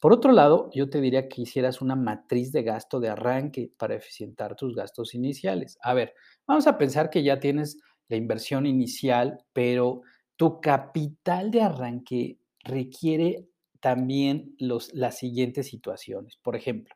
Por 0.00 0.12
otro 0.12 0.32
lado, 0.32 0.70
yo 0.72 0.88
te 0.90 1.00
diría 1.00 1.28
que 1.28 1.42
hicieras 1.42 1.80
una 1.80 1.96
matriz 1.96 2.52
de 2.52 2.62
gasto 2.62 3.00
de 3.00 3.08
arranque 3.08 3.72
para 3.78 3.96
eficientar 3.96 4.54
tus 4.54 4.74
gastos 4.74 5.14
iniciales. 5.14 5.78
A 5.82 5.94
ver, 5.94 6.14
vamos 6.46 6.66
a 6.66 6.78
pensar 6.78 7.10
que 7.10 7.22
ya 7.22 7.40
tienes 7.40 7.80
la 8.08 8.16
inversión 8.16 8.66
inicial, 8.66 9.44
pero 9.52 10.02
tu 10.36 10.60
capital 10.60 11.50
de 11.50 11.62
arranque 11.62 12.38
requiere 12.64 13.48
también 13.82 14.54
los, 14.58 14.94
las 14.94 15.18
siguientes 15.18 15.66
situaciones. 15.66 16.36
Por 16.36 16.56
ejemplo, 16.56 16.94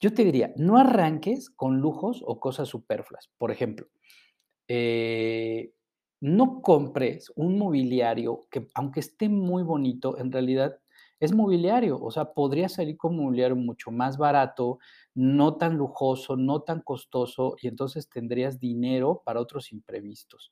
yo 0.00 0.12
te 0.14 0.24
diría, 0.24 0.52
no 0.56 0.78
arranques 0.78 1.50
con 1.50 1.80
lujos 1.80 2.22
o 2.24 2.38
cosas 2.40 2.68
superfluas. 2.68 3.30
Por 3.38 3.50
ejemplo, 3.50 3.86
eh, 4.68 5.72
no 6.20 6.62
compres 6.62 7.32
un 7.36 7.58
mobiliario 7.58 8.46
que, 8.50 8.68
aunque 8.74 9.00
esté 9.00 9.28
muy 9.28 9.62
bonito, 9.62 10.18
en 10.18 10.30
realidad 10.30 10.78
es 11.20 11.32
mobiliario. 11.32 12.00
O 12.00 12.10
sea, 12.10 12.32
podría 12.34 12.68
salir 12.68 12.96
con 12.96 13.16
mobiliario 13.16 13.56
mucho 13.56 13.90
más 13.90 14.18
barato, 14.18 14.78
no 15.14 15.56
tan 15.56 15.76
lujoso, 15.76 16.36
no 16.36 16.62
tan 16.62 16.80
costoso, 16.82 17.56
y 17.60 17.68
entonces 17.68 18.08
tendrías 18.08 18.60
dinero 18.60 19.22
para 19.24 19.40
otros 19.40 19.72
imprevistos. 19.72 20.50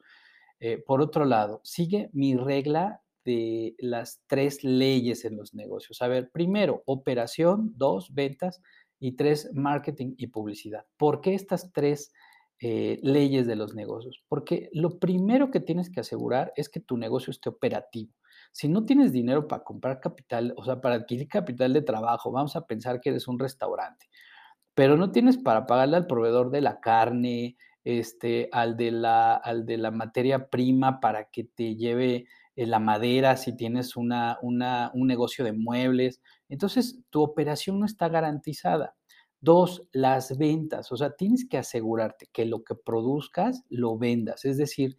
Eh, 0.60 0.78
por 0.78 1.02
otro 1.02 1.24
lado, 1.26 1.60
sigue 1.64 2.10
mi 2.12 2.36
regla 2.36 3.02
de 3.26 3.74
las 3.78 4.22
tres 4.26 4.64
leyes 4.64 5.26
en 5.26 5.36
los 5.36 5.52
negocios. 5.52 6.00
A 6.00 6.08
ver, 6.08 6.30
primero, 6.30 6.82
operación, 6.86 7.72
dos, 7.76 8.14
ventas 8.14 8.62
y 8.98 9.16
tres, 9.16 9.50
marketing 9.52 10.14
y 10.16 10.28
publicidad. 10.28 10.86
¿Por 10.96 11.20
qué 11.20 11.34
estas 11.34 11.72
tres 11.72 12.12
eh, 12.58 12.98
leyes 13.02 13.46
de 13.46 13.54
los 13.54 13.74
negocios, 13.74 14.24
porque 14.28 14.70
lo 14.72 14.98
primero 14.98 15.50
que 15.50 15.60
tienes 15.60 15.90
que 15.90 16.00
asegurar 16.00 16.54
es 16.56 16.70
que 16.70 16.80
tu 16.80 16.96
negocio 16.96 17.30
esté 17.30 17.50
operativo. 17.50 18.14
Si 18.50 18.66
no 18.66 18.86
tienes 18.86 19.12
dinero 19.12 19.46
para 19.46 19.62
comprar 19.62 20.00
capital, 20.00 20.54
o 20.56 20.64
sea, 20.64 20.80
para 20.80 20.94
adquirir 20.94 21.28
capital 21.28 21.74
de 21.74 21.82
trabajo, 21.82 22.32
vamos 22.32 22.56
a 22.56 22.66
pensar 22.66 23.02
que 23.02 23.10
eres 23.10 23.28
un 23.28 23.38
restaurante, 23.38 24.06
pero 24.74 24.96
no 24.96 25.12
tienes 25.12 25.36
para 25.36 25.66
pagarle 25.66 25.98
al 25.98 26.06
proveedor 26.06 26.50
de 26.50 26.62
la 26.62 26.80
carne, 26.80 27.58
este, 27.84 28.48
al 28.52 28.78
de 28.78 28.90
la, 28.90 29.34
al 29.34 29.66
de 29.66 29.76
la 29.76 29.90
materia 29.90 30.48
prima 30.48 30.98
para 30.98 31.26
que 31.26 31.44
te 31.44 31.76
lleve 31.76 32.26
eh, 32.56 32.66
la 32.66 32.78
madera, 32.80 33.36
si 33.36 33.54
tienes 33.54 33.96
una, 33.96 34.38
una, 34.42 34.90
un 34.94 35.06
negocio 35.06 35.44
de 35.44 35.52
muebles. 35.52 36.20
Entonces, 36.48 37.00
tu 37.10 37.22
operación 37.22 37.78
no 37.78 37.86
está 37.86 38.08
garantizada. 38.08 38.96
Dos, 39.40 39.88
las 39.92 40.36
ventas. 40.38 40.90
O 40.92 40.96
sea, 40.96 41.14
tienes 41.14 41.46
que 41.48 41.58
asegurarte 41.58 42.28
que 42.32 42.46
lo 42.46 42.64
que 42.64 42.74
produzcas 42.74 43.62
lo 43.68 43.98
vendas. 43.98 44.44
Es 44.44 44.56
decir, 44.56 44.96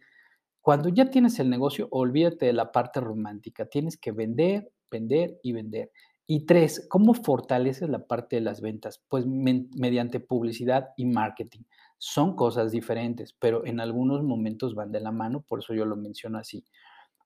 cuando 0.60 0.88
ya 0.88 1.10
tienes 1.10 1.38
el 1.40 1.50
negocio, 1.50 1.88
olvídate 1.90 2.46
de 2.46 2.52
la 2.52 2.72
parte 2.72 3.00
romántica. 3.00 3.66
Tienes 3.66 3.96
que 3.96 4.12
vender, 4.12 4.70
vender 4.90 5.38
y 5.42 5.52
vender. 5.52 5.90
Y 6.26 6.44
tres, 6.44 6.86
¿cómo 6.90 7.14
fortaleces 7.14 7.88
la 7.88 8.06
parte 8.06 8.36
de 8.36 8.42
las 8.42 8.60
ventas? 8.60 9.02
Pues 9.08 9.24
mediante 9.26 10.20
publicidad 10.20 10.90
y 10.96 11.06
marketing. 11.06 11.62
Son 11.96 12.36
cosas 12.36 12.70
diferentes, 12.70 13.32
pero 13.32 13.64
en 13.64 13.80
algunos 13.80 14.22
momentos 14.22 14.74
van 14.74 14.92
de 14.92 15.00
la 15.00 15.10
mano, 15.10 15.40
por 15.40 15.60
eso 15.60 15.72
yo 15.72 15.86
lo 15.86 15.96
menciono 15.96 16.36
así. 16.36 16.66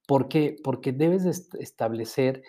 ¿Por 0.06 0.28
qué? 0.28 0.56
Porque 0.62 0.92
debes 0.92 1.24
establecer 1.58 2.42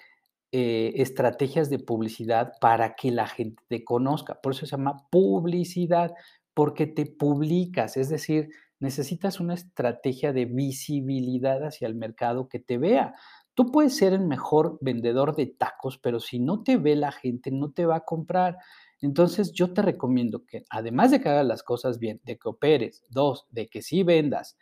eh, 0.51 0.93
estrategias 1.01 1.69
de 1.69 1.79
publicidad 1.79 2.53
para 2.61 2.95
que 2.95 3.11
la 3.11 3.27
gente 3.27 3.63
te 3.67 3.83
conozca. 3.83 4.39
Por 4.41 4.53
eso 4.53 4.65
se 4.65 4.71
llama 4.71 5.07
publicidad, 5.09 6.13
porque 6.53 6.85
te 6.85 7.05
publicas, 7.05 7.97
es 7.97 8.09
decir, 8.09 8.49
necesitas 8.79 9.39
una 9.39 9.55
estrategia 9.55 10.33
de 10.33 10.45
visibilidad 10.45 11.63
hacia 11.63 11.87
el 11.87 11.95
mercado 11.95 12.49
que 12.49 12.59
te 12.59 12.77
vea. 12.77 13.15
Tú 13.55 13.71
puedes 13.71 13.95
ser 13.95 14.13
el 14.13 14.27
mejor 14.27 14.77
vendedor 14.81 15.35
de 15.35 15.47
tacos, 15.47 15.97
pero 15.97 16.19
si 16.19 16.39
no 16.39 16.63
te 16.63 16.77
ve 16.77 16.95
la 16.95 17.11
gente, 17.11 17.49
no 17.51 17.71
te 17.71 17.85
va 17.85 17.97
a 17.97 18.05
comprar. 18.05 18.57
Entonces 18.99 19.53
yo 19.53 19.73
te 19.73 19.81
recomiendo 19.81 20.45
que 20.45 20.65
además 20.69 21.11
de 21.11 21.21
que 21.21 21.29
hagas 21.29 21.45
las 21.45 21.63
cosas 21.63 21.99
bien, 21.99 22.19
de 22.25 22.37
que 22.37 22.49
operes, 22.49 23.03
dos, 23.09 23.45
de 23.49 23.67
que 23.69 23.81
sí 23.81 24.03
vendas, 24.03 24.57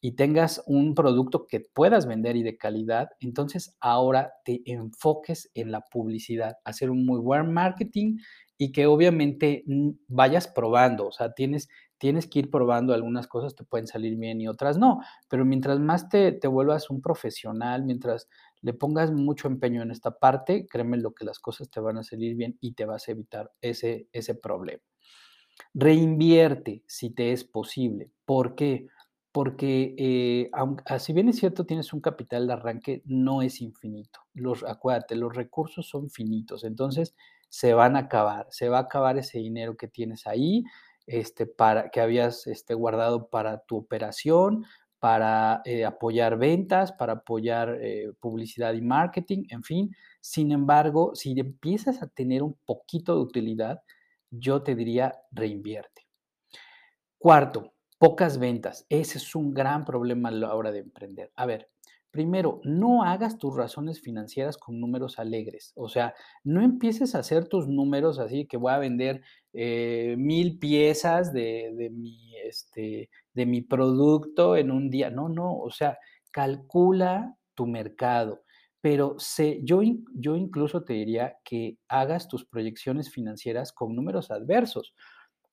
y 0.00 0.12
tengas 0.12 0.62
un 0.66 0.94
producto 0.94 1.46
que 1.46 1.60
puedas 1.60 2.06
vender 2.06 2.36
y 2.36 2.42
de 2.42 2.56
calidad, 2.56 3.10
entonces 3.20 3.76
ahora 3.80 4.32
te 4.44 4.62
enfoques 4.66 5.50
en 5.54 5.72
la 5.72 5.80
publicidad, 5.82 6.56
hacer 6.64 6.90
un 6.90 7.04
muy 7.04 7.20
buen 7.20 7.52
marketing 7.52 8.18
y 8.56 8.72
que 8.72 8.86
obviamente 8.86 9.64
vayas 10.08 10.48
probando, 10.48 11.06
o 11.08 11.12
sea, 11.12 11.32
tienes, 11.32 11.68
tienes 11.98 12.26
que 12.26 12.40
ir 12.40 12.50
probando 12.50 12.92
algunas 12.94 13.26
cosas, 13.28 13.54
te 13.54 13.64
pueden 13.64 13.86
salir 13.86 14.16
bien 14.16 14.40
y 14.40 14.48
otras 14.48 14.78
no, 14.78 15.00
pero 15.28 15.44
mientras 15.44 15.78
más 15.80 16.08
te, 16.08 16.32
te 16.32 16.48
vuelvas 16.48 16.90
un 16.90 17.00
profesional, 17.00 17.84
mientras 17.84 18.28
le 18.60 18.72
pongas 18.74 19.12
mucho 19.12 19.48
empeño 19.48 19.82
en 19.82 19.90
esta 19.90 20.18
parte, 20.18 20.66
créeme 20.68 20.96
lo 20.96 21.12
que 21.12 21.24
las 21.24 21.38
cosas 21.38 21.70
te 21.70 21.80
van 21.80 21.98
a 21.98 22.02
salir 22.02 22.34
bien 22.36 22.56
y 22.60 22.72
te 22.74 22.84
vas 22.84 23.08
a 23.08 23.12
evitar 23.12 23.52
ese, 23.60 24.08
ese 24.12 24.34
problema. 24.34 24.82
Reinvierte 25.74 26.82
si 26.86 27.10
te 27.10 27.32
es 27.32 27.44
posible. 27.44 28.10
¿Por 28.24 28.54
qué? 28.54 28.86
Porque, 29.38 29.94
eh, 29.98 30.50
ah, 30.52 30.98
si 30.98 31.12
bien 31.12 31.28
es 31.28 31.36
cierto, 31.36 31.64
tienes 31.64 31.92
un 31.92 32.00
capital 32.00 32.48
de 32.48 32.54
arranque, 32.54 33.02
no 33.04 33.40
es 33.40 33.60
infinito. 33.60 34.18
Los 34.34 34.64
acuérdate, 34.64 35.14
los 35.14 35.32
recursos 35.32 35.88
son 35.88 36.10
finitos, 36.10 36.64
entonces 36.64 37.14
se 37.48 37.72
van 37.72 37.94
a 37.94 38.00
acabar, 38.00 38.48
se 38.50 38.68
va 38.68 38.78
a 38.78 38.80
acabar 38.82 39.16
ese 39.16 39.38
dinero 39.38 39.76
que 39.76 39.86
tienes 39.86 40.26
ahí, 40.26 40.64
este, 41.06 41.46
para 41.46 41.90
que 41.90 42.00
habías, 42.00 42.48
este, 42.48 42.74
guardado 42.74 43.28
para 43.30 43.60
tu 43.60 43.76
operación, 43.76 44.64
para, 44.98 45.62
eh, 45.64 45.84
apoyar 45.84 46.36
ventas, 46.36 46.90
para 46.90 47.12
apoyar, 47.12 47.78
eh, 47.80 48.10
publicidad 48.18 48.74
y 48.74 48.82
marketing, 48.82 49.44
en 49.50 49.62
fin. 49.62 49.94
Sin 50.20 50.50
embargo, 50.50 51.12
si 51.14 51.38
empiezas 51.38 52.02
a 52.02 52.08
tener 52.08 52.42
un 52.42 52.58
poquito 52.66 53.14
de 53.14 53.20
utilidad, 53.22 53.82
yo 54.32 54.62
te 54.64 54.74
diría 54.74 55.14
reinvierte. 55.30 56.08
Cuarto, 57.18 57.74
Pocas 57.98 58.38
ventas. 58.38 58.86
Ese 58.88 59.18
es 59.18 59.34
un 59.34 59.52
gran 59.52 59.84
problema 59.84 60.28
a 60.28 60.32
la 60.32 60.54
hora 60.54 60.70
de 60.70 60.78
emprender. 60.78 61.32
A 61.34 61.46
ver, 61.46 61.68
primero, 62.12 62.60
no 62.62 63.02
hagas 63.02 63.38
tus 63.38 63.56
razones 63.56 64.00
financieras 64.00 64.56
con 64.56 64.80
números 64.80 65.18
alegres. 65.18 65.72
O 65.74 65.88
sea, 65.88 66.14
no 66.44 66.62
empieces 66.62 67.14
a 67.14 67.20
hacer 67.20 67.48
tus 67.48 67.66
números 67.66 68.20
así 68.20 68.46
que 68.46 68.56
voy 68.56 68.72
a 68.72 68.78
vender 68.78 69.22
eh, 69.52 70.14
mil 70.16 70.58
piezas 70.60 71.32
de, 71.32 71.90
mi, 71.92 72.36
este, 72.44 73.10
de 73.34 73.46
mi 73.46 73.62
producto 73.62 74.56
en 74.56 74.70
un 74.70 74.90
día. 74.90 75.10
No, 75.10 75.28
no. 75.28 75.58
O 75.58 75.70
sea, 75.70 75.98
calcula 76.30 77.36
tu 77.54 77.66
mercado. 77.66 78.44
Pero 78.80 79.16
sé, 79.18 79.60
yo 79.64 79.82
incluso 79.82 80.84
te 80.84 80.92
diría 80.92 81.36
que 81.44 81.78
hagas 81.88 82.28
tus 82.28 82.44
proyecciones 82.46 83.10
financieras 83.10 83.72
con 83.72 83.96
números 83.96 84.30
adversos. 84.30 84.94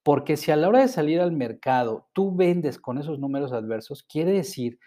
Porque 0.06 0.38
si 0.38 0.52
a 0.52 0.56
la 0.56 0.68
hora 0.68 0.82
de 0.82 0.88
salir 0.88 1.20
al 1.20 1.32
mercado 1.32 2.08
tú 2.14 2.36
vendes 2.36 2.78
con 2.78 3.00
esos 3.00 3.18
números 3.18 3.52
adversos, 3.52 4.04
quiere 4.04 4.34
decir 4.34 4.78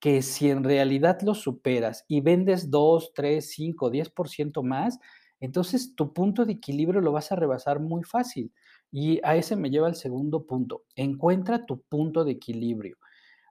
que 0.00 0.20
si 0.20 0.50
en 0.50 0.64
realidad 0.64 1.18
los 1.22 1.40
superas 1.40 2.04
y 2.08 2.20
vendes 2.20 2.70
2, 2.70 3.12
3, 3.14 3.50
5, 3.50 3.90
10% 3.90 4.62
más, 4.62 4.98
entonces 5.40 5.94
tu 5.96 6.12
punto 6.12 6.44
de 6.44 6.52
equilibrio 6.52 7.00
lo 7.00 7.10
vas 7.10 7.32
a 7.32 7.36
rebasar 7.36 7.80
muy 7.80 8.02
fácil. 8.04 8.52
Y 8.92 9.18
a 9.24 9.36
ese 9.36 9.56
me 9.56 9.70
lleva 9.70 9.88
el 9.88 9.94
segundo 9.94 10.44
punto. 10.44 10.84
Encuentra 10.94 11.64
tu 11.64 11.80
punto 11.80 12.22
de 12.22 12.32
equilibrio. 12.32 12.98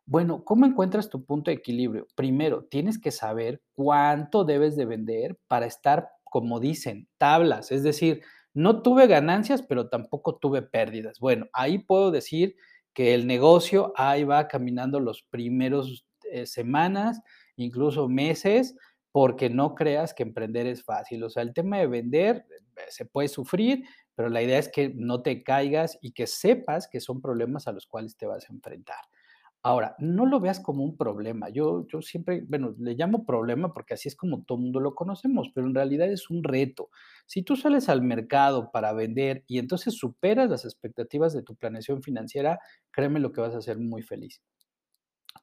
Bueno, 0.06 0.44
¿cómo 0.46 0.68
encuentras 0.68 1.10
tu 1.10 1.26
punto 1.26 1.50
de 1.50 1.58
equilibrio? 1.58 2.06
Primero, 2.14 2.66
tienes 2.66 3.00
que 3.00 3.10
saber 3.10 3.64
cuánto 3.74 4.44
debes 4.44 4.76
de 4.76 4.86
vender 4.86 5.40
para 5.48 5.66
estar, 5.66 6.08
como 6.24 6.60
dicen, 6.60 7.08
tablas. 7.18 7.72
Es 7.72 7.82
decir, 7.82 8.22
no 8.56 8.82
tuve 8.82 9.06
ganancias, 9.06 9.62
pero 9.62 9.90
tampoco 9.90 10.38
tuve 10.38 10.62
pérdidas. 10.62 11.20
Bueno, 11.20 11.48
ahí 11.54 11.78
puedo 11.78 12.10
decir 12.10 12.56
que 12.94 13.14
el 13.14 13.28
negocio 13.28 13.94
ahí 13.98 14.24
va 14.24 14.48
caminando 14.48 15.02
los 15.02 15.24
primeros 15.24 16.08
eh, 16.32 16.46
semanas, 16.46 17.22
incluso 17.58 18.08
meses, 18.08 18.76
porque 19.12 19.50
no 19.50 19.76
creas 19.76 20.14
que 20.14 20.24
emprender 20.24 20.68
es 20.68 20.84
fácil. 20.84 21.24
O 21.24 21.30
sea, 21.30 21.44
el 21.44 21.54
tema 21.54 21.78
de 21.80 21.88
vender 21.88 22.46
eh, 22.78 22.82
se 22.88 23.06
puede 23.06 23.28
sufrir, 23.28 23.84
pero 24.16 24.30
la 24.30 24.42
idea 24.42 24.58
es 24.58 24.70
que 24.70 24.94
no 24.96 25.22
te 25.22 25.44
caigas 25.44 25.98
y 26.02 26.14
que 26.14 26.26
sepas 26.26 26.88
que 26.88 27.02
son 27.02 27.22
problemas 27.22 27.68
a 27.68 27.74
los 27.74 27.86
cuales 27.86 28.16
te 28.16 28.26
vas 28.26 28.50
a 28.50 28.54
enfrentar. 28.54 29.02
Ahora, 29.68 29.96
no 29.98 30.28
lo 30.28 30.40
veas 30.40 30.60
como 30.60 30.84
un 30.84 30.96
problema. 30.96 31.50
Yo, 31.50 31.88
yo 31.88 32.00
siempre, 32.04 32.44
bueno, 32.48 32.76
le 32.78 32.94
llamo 32.94 33.26
problema 33.26 33.74
porque 33.74 33.96
así 33.96 34.08
es 34.08 34.16
como 34.16 34.44
todo 34.44 34.60
el 34.60 34.64
mundo 34.66 34.80
lo 34.80 34.94
conocemos, 34.94 35.50
pero 35.56 35.66
en 35.66 35.74
realidad 35.74 36.08
es 36.12 36.30
un 36.30 36.44
reto. 36.44 36.90
Si 37.26 37.42
tú 37.42 37.56
sales 37.56 37.90
al 37.90 38.04
mercado 38.04 38.70
para 38.72 38.94
vender 38.94 39.44
y 39.48 39.58
entonces 39.58 39.96
superas 39.98 40.52
las 40.52 40.66
expectativas 40.66 41.34
de 41.34 41.42
tu 41.42 41.56
planeación 41.56 42.04
financiera, 42.04 42.60
créeme 42.92 43.20
lo 43.20 43.32
que 43.32 43.42
vas 43.42 43.56
a 43.56 43.62
ser 43.62 43.80
muy 43.80 44.04
feliz. 44.04 44.40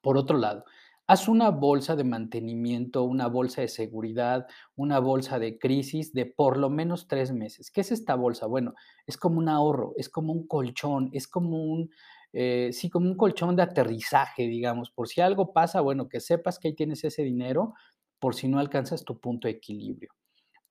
Por 0.02 0.16
otro 0.16 0.38
lado, 0.38 0.64
haz 1.06 1.28
una 1.28 1.50
bolsa 1.50 1.96
de 1.96 2.04
mantenimiento, 2.04 3.04
una 3.04 3.26
bolsa 3.28 3.60
de 3.62 3.68
seguridad, 3.68 4.46
una 4.76 4.98
bolsa 4.98 5.38
de 5.38 5.58
crisis 5.58 6.12
de 6.12 6.26
por 6.26 6.56
lo 6.56 6.70
menos 6.70 7.08
tres 7.08 7.32
meses. 7.32 7.70
¿Qué 7.70 7.80
es 7.82 7.92
esta 7.92 8.14
bolsa? 8.14 8.46
Bueno, 8.46 8.74
es 9.06 9.16
como 9.16 9.38
un 9.38 9.48
ahorro, 9.48 9.92
es 9.96 10.08
como 10.08 10.32
un 10.32 10.46
colchón, 10.46 11.10
es 11.12 11.28
como 11.28 11.64
un 11.64 11.90
eh, 12.32 12.70
sí, 12.72 12.90
como 12.90 13.08
un 13.10 13.16
colchón 13.16 13.56
de 13.56 13.62
aterrizaje, 13.62 14.44
digamos, 14.48 14.90
por 14.90 15.08
si 15.08 15.20
algo 15.20 15.52
pasa, 15.52 15.80
bueno, 15.80 16.08
que 16.08 16.20
sepas 16.20 16.58
que 16.58 16.68
ahí 16.68 16.74
tienes 16.74 17.04
ese 17.04 17.22
dinero 17.22 17.74
por 18.18 18.34
si 18.34 18.48
no 18.48 18.58
alcanzas 18.58 19.04
tu 19.04 19.20
punto 19.20 19.48
de 19.48 19.54
equilibrio. 19.54 20.10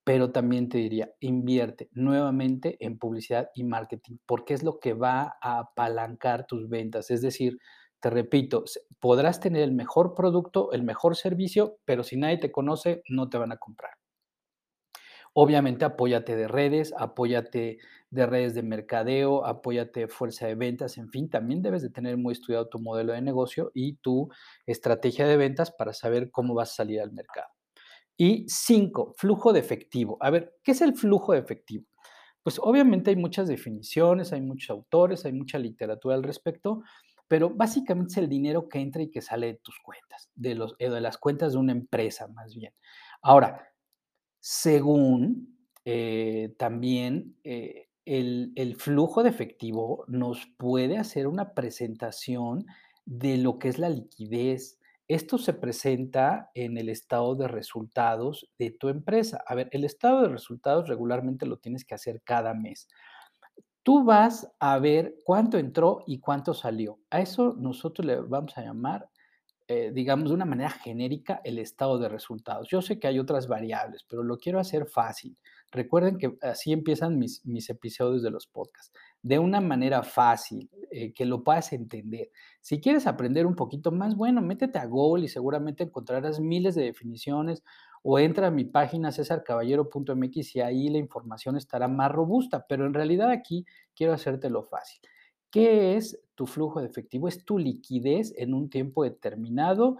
Pero 0.03 0.31
también 0.31 0.69
te 0.69 0.79
diría, 0.79 1.11
invierte 1.19 1.89
nuevamente 1.93 2.77
en 2.79 2.97
publicidad 2.97 3.49
y 3.55 3.63
marketing, 3.63 4.17
porque 4.25 4.53
es 4.55 4.63
lo 4.63 4.79
que 4.79 4.93
va 4.93 5.37
a 5.41 5.59
apalancar 5.59 6.47
tus 6.47 6.69
ventas. 6.69 7.11
Es 7.11 7.21
decir, 7.21 7.59
te 7.99 8.09
repito, 8.09 8.65
podrás 8.99 9.39
tener 9.39 9.63
el 9.63 9.73
mejor 9.73 10.15
producto, 10.15 10.71
el 10.73 10.83
mejor 10.83 11.15
servicio, 11.15 11.77
pero 11.85 12.03
si 12.03 12.17
nadie 12.17 12.37
te 12.39 12.51
conoce, 12.51 13.03
no 13.09 13.29
te 13.29 13.37
van 13.37 13.51
a 13.51 13.57
comprar. 13.57 14.00
Obviamente 15.33 15.85
apóyate 15.85 16.35
de 16.35 16.47
redes, 16.47 16.93
apóyate 16.97 17.79
de 18.09 18.25
redes 18.25 18.53
de 18.53 18.63
mercadeo, 18.63 19.45
apóyate 19.45 20.01
de 20.01 20.07
fuerza 20.09 20.47
de 20.47 20.55
ventas, 20.55 20.97
en 20.97 21.09
fin, 21.09 21.29
también 21.29 21.61
debes 21.61 21.81
de 21.81 21.89
tener 21.89 22.17
muy 22.17 22.33
estudiado 22.33 22.67
tu 22.67 22.79
modelo 22.79 23.13
de 23.13 23.21
negocio 23.21 23.71
y 23.73 23.93
tu 23.93 24.29
estrategia 24.65 25.25
de 25.25 25.37
ventas 25.37 25.71
para 25.71 25.93
saber 25.93 26.31
cómo 26.31 26.53
vas 26.53 26.71
a 26.71 26.75
salir 26.75 26.99
al 26.99 27.13
mercado. 27.13 27.47
Y 28.17 28.45
cinco, 28.49 29.13
flujo 29.17 29.53
de 29.53 29.61
efectivo. 29.61 30.17
A 30.19 30.29
ver, 30.29 30.57
¿qué 30.63 30.73
es 30.73 30.81
el 30.81 30.95
flujo 30.95 31.31
de 31.31 31.39
efectivo? 31.39 31.85
Pues 32.43 32.59
obviamente 32.59 33.11
hay 33.11 33.15
muchas 33.15 33.47
definiciones, 33.47 34.33
hay 34.33 34.41
muchos 34.41 34.71
autores, 34.71 35.25
hay 35.25 35.33
mucha 35.33 35.57
literatura 35.59 36.15
al 36.15 36.23
respecto, 36.23 36.83
pero 37.27 37.49
básicamente 37.49 38.11
es 38.11 38.17
el 38.17 38.27
dinero 38.27 38.67
que 38.67 38.79
entra 38.79 39.01
y 39.01 39.09
que 39.09 39.21
sale 39.21 39.47
de 39.47 39.53
tus 39.55 39.79
cuentas, 39.79 40.29
de, 40.35 40.55
los, 40.55 40.75
eh, 40.79 40.89
de 40.89 40.99
las 40.99 41.17
cuentas 41.17 41.53
de 41.53 41.59
una 41.59 41.71
empresa 41.71 42.27
más 42.27 42.53
bien. 42.55 42.73
Ahora, 43.21 43.70
según 44.41 45.57
eh, 45.85 46.53
también 46.57 47.37
eh, 47.43 47.87
el 48.05 48.51
el 48.55 48.75
flujo 48.75 49.23
de 49.23 49.29
efectivo 49.29 50.03
nos 50.07 50.47
puede 50.57 50.97
hacer 50.97 51.27
una 51.27 51.53
presentación 51.53 52.65
de 53.05 53.37
lo 53.37 53.59
que 53.59 53.69
es 53.69 53.79
la 53.79 53.89
liquidez. 53.89 54.79
Esto 55.07 55.37
se 55.37 55.53
presenta 55.53 56.49
en 56.55 56.77
el 56.77 56.89
estado 56.89 57.35
de 57.35 57.47
resultados 57.47 58.49
de 58.57 58.71
tu 58.71 58.89
empresa. 58.89 59.43
A 59.45 59.55
ver, 59.55 59.69
el 59.71 59.83
estado 59.83 60.21
de 60.23 60.29
resultados 60.29 60.87
regularmente 60.89 61.45
lo 61.45 61.57
tienes 61.57 61.85
que 61.85 61.95
hacer 61.95 62.21
cada 62.23 62.53
mes. 62.53 62.87
Tú 63.83 64.03
vas 64.03 64.51
a 64.59 64.79
ver 64.79 65.15
cuánto 65.23 65.57
entró 65.57 66.03
y 66.07 66.19
cuánto 66.19 66.53
salió. 66.53 66.99
A 67.09 67.21
eso 67.21 67.55
nosotros 67.57 68.05
le 68.05 68.15
vamos 68.21 68.57
a 68.57 68.63
llamar 68.63 69.09
eh, 69.73 69.89
digamos, 69.93 70.27
de 70.27 70.35
una 70.35 70.43
manera 70.43 70.69
genérica 70.69 71.39
el 71.45 71.57
estado 71.57 71.97
de 71.97 72.09
resultados. 72.09 72.67
Yo 72.69 72.81
sé 72.81 72.99
que 72.99 73.07
hay 73.07 73.19
otras 73.19 73.47
variables, 73.47 74.03
pero 74.03 74.21
lo 74.21 74.37
quiero 74.37 74.59
hacer 74.59 74.85
fácil. 74.85 75.37
Recuerden 75.71 76.17
que 76.17 76.37
así 76.41 76.73
empiezan 76.73 77.17
mis, 77.17 77.41
episodios 77.69 78.21
de 78.21 78.31
los 78.31 78.47
podcasts, 78.47 78.91
de 79.21 79.39
una 79.39 79.61
manera 79.61 80.03
fácil, 80.03 80.69
eh, 80.91 81.13
que 81.13 81.23
lo 81.23 81.41
puedas 81.41 81.71
entender. 81.71 82.31
Si 82.59 82.81
quieres 82.81 83.07
aprender 83.07 83.47
un 83.47 83.55
poquito 83.55 83.93
más, 83.93 84.17
bueno, 84.17 84.41
métete 84.41 84.77
a 84.77 84.85
Google 84.87 85.23
y 85.23 85.29
seguramente 85.29 85.85
encontrarás 85.85 86.41
miles 86.41 86.75
de 86.75 86.83
definiciones 86.83 87.63
o 88.03 88.19
entra 88.19 88.47
a 88.47 88.51
mi 88.51 88.65
página 88.65 89.13
cesarcaballero.mx 89.13 90.55
y 90.57 90.59
ahí 90.59 90.89
la 90.89 90.97
información 90.97 91.55
estará 91.55 91.87
más 91.87 92.11
robusta, 92.11 92.65
pero 92.67 92.85
en 92.85 92.93
realidad 92.93 93.29
aquí 93.29 93.65
quiero 93.95 94.11
hacértelo 94.11 94.63
fácil. 94.63 94.99
¿Qué 95.49 95.95
es 95.95 96.19
tu 96.41 96.47
flujo 96.47 96.81
de 96.81 96.87
efectivo? 96.87 97.27
Es 97.27 97.45
tu 97.45 97.59
liquidez 97.59 98.33
en 98.35 98.55
un 98.55 98.67
tiempo 98.67 99.03
determinado, 99.03 99.99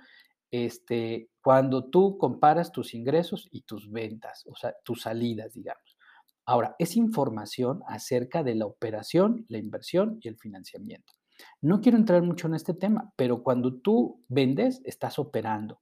este, 0.50 1.30
cuando 1.40 1.86
tú 1.86 2.18
comparas 2.18 2.72
tus 2.72 2.96
ingresos 2.96 3.48
y 3.52 3.62
tus 3.62 3.92
ventas, 3.92 4.44
o 4.48 4.56
sea, 4.56 4.74
tus 4.84 5.04
salidas, 5.04 5.54
digamos. 5.54 6.00
Ahora, 6.44 6.76
es 6.80 6.98
información 6.98 7.84
acerca 7.86 8.42
de 8.42 8.56
la 8.56 8.66
operación, 8.66 9.46
la 9.50 9.60
inversión 9.60 10.18
y 10.20 10.30
el 10.30 10.38
financiamiento. 10.38 11.14
No 11.62 11.80
quiero 11.80 12.00
entrar 12.00 12.24
mucho 12.24 12.48
en 12.48 12.56
este 12.56 12.74
tema, 12.74 13.14
pero 13.16 13.44
cuando 13.44 13.76
tú 13.76 14.24
vendes, 14.28 14.82
estás 14.84 15.20
operando. 15.20 15.80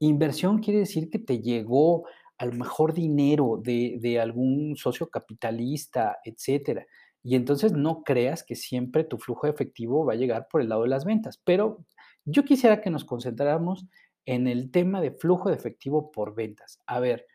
Inversión 0.00 0.58
quiere 0.58 0.80
decir 0.80 1.08
que 1.08 1.20
te 1.20 1.38
llegó 1.38 2.04
a 2.36 2.46
lo 2.46 2.54
mejor 2.54 2.94
dinero 2.94 3.60
de, 3.62 3.98
de 4.00 4.18
algún 4.18 4.74
socio 4.76 5.08
capitalista, 5.08 6.18
etcétera. 6.24 6.84
Y 7.22 7.36
entonces 7.36 7.72
no 7.72 8.02
creas 8.02 8.42
que 8.42 8.56
siempre 8.56 9.04
tu 9.04 9.18
flujo 9.18 9.46
de 9.46 9.52
efectivo 9.52 10.04
va 10.04 10.14
a 10.14 10.16
llegar 10.16 10.48
por 10.50 10.60
el 10.60 10.68
lado 10.68 10.82
de 10.82 10.88
las 10.88 11.04
ventas. 11.04 11.40
Pero 11.44 11.84
yo 12.24 12.44
quisiera 12.44 12.80
que 12.80 12.90
nos 12.90 13.04
concentráramos 13.04 13.86
en 14.26 14.46
el 14.46 14.70
tema 14.70 15.00
de 15.00 15.12
flujo 15.12 15.48
de 15.48 15.56
efectivo 15.56 16.12
por 16.12 16.34
ventas. 16.34 16.78
A 16.86 17.00
ver, 17.00 17.26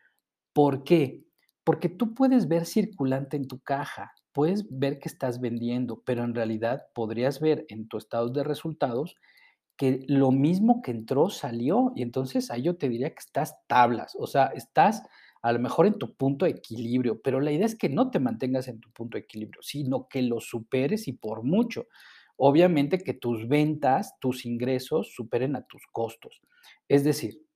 ¿por 0.52 0.84
qué? 0.84 1.24
Porque 1.64 1.88
tú 1.88 2.14
puedes 2.14 2.48
ver 2.48 2.64
circulante 2.64 3.36
en 3.36 3.48
tu 3.48 3.60
caja, 3.60 4.12
puedes 4.32 4.66
ver 4.70 4.98
que 4.98 5.08
estás 5.08 5.40
vendiendo, 5.40 6.02
pero 6.04 6.24
en 6.24 6.34
realidad 6.34 6.86
podrías 6.94 7.40
ver 7.40 7.66
en 7.68 7.88
tu 7.88 7.98
estado 7.98 8.28
de 8.28 8.44
resultados 8.44 9.16
que 9.76 10.04
lo 10.08 10.30
mismo 10.30 10.80
que 10.82 10.90
entró 10.90 11.28
salió. 11.28 11.92
Y 11.94 12.02
entonces 12.02 12.50
ahí 12.50 12.62
yo 12.62 12.76
te 12.76 12.88
diría 12.88 13.10
que 13.10 13.20
estás 13.20 13.56
tablas, 13.66 14.16
o 14.18 14.26
sea, 14.26 14.46
estás 14.46 15.02
a 15.46 15.52
lo 15.52 15.60
mejor 15.60 15.86
en 15.86 15.96
tu 15.96 16.12
punto 16.12 16.44
de 16.44 16.50
equilibrio, 16.50 17.20
pero 17.22 17.38
la 17.38 17.52
idea 17.52 17.66
es 17.66 17.76
que 17.76 17.88
no 17.88 18.10
te 18.10 18.18
mantengas 18.18 18.66
en 18.66 18.80
tu 18.80 18.90
punto 18.90 19.16
de 19.16 19.22
equilibrio, 19.22 19.62
sino 19.62 20.08
que 20.08 20.20
lo 20.20 20.40
superes 20.40 21.06
y 21.06 21.12
por 21.12 21.44
mucho. 21.44 21.86
Obviamente 22.36 22.98
que 22.98 23.14
tus 23.14 23.46
ventas, 23.46 24.18
tus 24.18 24.44
ingresos 24.44 25.14
superen 25.14 25.54
a 25.54 25.64
tus 25.64 25.82
costos. 25.92 26.40
Es 26.88 27.04
decir, 27.04 27.46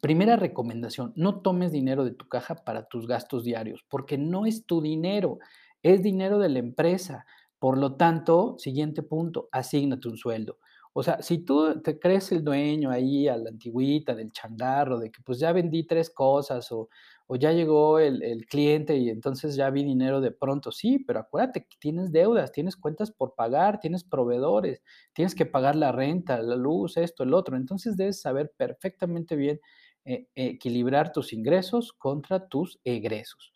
primera 0.00 0.36
recomendación, 0.36 1.12
no 1.16 1.40
tomes 1.42 1.72
dinero 1.72 2.04
de 2.04 2.12
tu 2.12 2.28
caja 2.28 2.54
para 2.54 2.84
tus 2.84 3.08
gastos 3.08 3.42
diarios, 3.42 3.84
porque 3.88 4.16
no 4.16 4.46
es 4.46 4.64
tu 4.64 4.80
dinero, 4.80 5.40
es 5.82 6.04
dinero 6.04 6.38
de 6.38 6.50
la 6.50 6.60
empresa. 6.60 7.26
Por 7.58 7.78
lo 7.78 7.96
tanto, 7.96 8.54
siguiente 8.58 9.02
punto, 9.02 9.48
asígnate 9.50 10.08
un 10.08 10.18
sueldo. 10.18 10.60
O 10.94 11.02
sea, 11.02 11.22
si 11.22 11.38
tú 11.38 11.80
te 11.80 11.98
crees 11.98 12.32
el 12.32 12.44
dueño 12.44 12.90
ahí 12.90 13.26
a 13.26 13.36
la 13.36 13.50
antigüita 13.50 14.14
del 14.14 14.30
changarro, 14.30 14.98
de 14.98 15.10
que 15.10 15.22
pues 15.22 15.38
ya 15.38 15.52
vendí 15.52 15.86
tres 15.86 16.10
cosas 16.10 16.70
o, 16.70 16.90
o 17.26 17.36
ya 17.36 17.52
llegó 17.52 17.98
el, 17.98 18.22
el, 18.22 18.44
cliente 18.44 18.96
y 18.98 19.08
entonces 19.08 19.56
ya 19.56 19.70
vi 19.70 19.84
dinero 19.84 20.20
de 20.20 20.32
pronto, 20.32 20.70
sí, 20.70 20.98
pero 20.98 21.20
acuérdate 21.20 21.66
que 21.66 21.76
tienes 21.78 22.12
deudas, 22.12 22.52
tienes 22.52 22.76
cuentas 22.76 23.10
por 23.10 23.34
pagar, 23.34 23.80
tienes 23.80 24.04
proveedores, 24.04 24.82
tienes 25.14 25.34
que 25.34 25.46
pagar 25.46 25.76
la 25.76 25.92
renta, 25.92 26.42
la 26.42 26.56
luz, 26.56 26.98
esto, 26.98 27.22
el 27.22 27.32
otro. 27.32 27.56
Entonces 27.56 27.96
debes 27.96 28.20
saber 28.20 28.52
perfectamente 28.56 29.34
bien 29.34 29.60
eh, 30.04 30.26
equilibrar 30.34 31.12
tus 31.12 31.32
ingresos 31.32 31.92
contra 31.92 32.48
tus 32.48 32.80
egresos. 32.84 33.52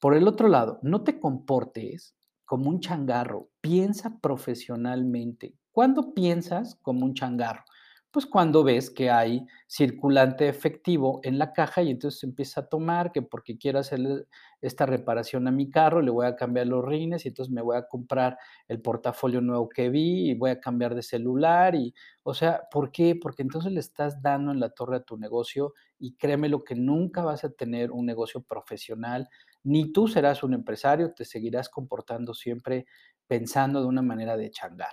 Por 0.00 0.16
el 0.16 0.26
otro 0.26 0.48
lado, 0.48 0.80
no 0.82 1.04
te 1.04 1.20
comportes 1.20 2.16
como 2.44 2.68
un 2.68 2.80
changarro, 2.80 3.48
piensa 3.60 4.18
profesionalmente, 4.20 5.54
¿Cuándo 5.72 6.14
piensas 6.14 6.76
como 6.82 7.04
un 7.06 7.14
changarro? 7.14 7.64
Pues 8.12 8.26
cuando 8.26 8.64
ves 8.64 8.90
que 8.90 9.08
hay 9.08 9.46
circulante 9.68 10.48
efectivo 10.48 11.20
en 11.22 11.38
la 11.38 11.52
caja 11.52 11.82
y 11.82 11.90
entonces 11.90 12.24
empieza 12.24 12.62
a 12.62 12.66
tomar 12.68 13.12
que 13.12 13.22
porque 13.22 13.56
quiero 13.56 13.78
hacer 13.78 14.26
esta 14.60 14.84
reparación 14.84 15.46
a 15.46 15.52
mi 15.52 15.70
carro, 15.70 16.02
le 16.02 16.10
voy 16.10 16.26
a 16.26 16.34
cambiar 16.34 16.66
los 16.66 16.84
rines 16.84 17.24
y 17.24 17.28
entonces 17.28 17.52
me 17.54 17.62
voy 17.62 17.76
a 17.76 17.86
comprar 17.86 18.36
el 18.66 18.82
portafolio 18.82 19.40
nuevo 19.40 19.68
que 19.68 19.90
vi 19.90 20.30
y 20.30 20.34
voy 20.34 20.50
a 20.50 20.60
cambiar 20.60 20.96
de 20.96 21.02
celular 21.02 21.76
y, 21.76 21.94
o 22.24 22.34
sea, 22.34 22.62
¿por 22.72 22.90
qué? 22.90 23.14
Porque 23.20 23.42
entonces 23.42 23.70
le 23.72 23.78
estás 23.80 24.20
dando 24.20 24.50
en 24.50 24.58
la 24.58 24.70
torre 24.70 24.96
a 24.96 25.02
tu 25.04 25.16
negocio 25.16 25.74
y 25.98 26.16
créeme 26.16 26.48
lo 26.48 26.64
que 26.64 26.74
nunca 26.74 27.22
vas 27.22 27.44
a 27.44 27.50
tener 27.52 27.92
un 27.92 28.06
negocio 28.06 28.42
profesional, 28.42 29.28
ni 29.62 29.92
tú 29.92 30.08
serás 30.08 30.42
un 30.42 30.54
empresario, 30.54 31.12
te 31.14 31.24
seguirás 31.24 31.68
comportando 31.68 32.34
siempre 32.34 32.86
pensando 33.28 33.80
de 33.80 33.86
una 33.86 34.02
manera 34.02 34.36
de 34.36 34.50
changar. 34.50 34.90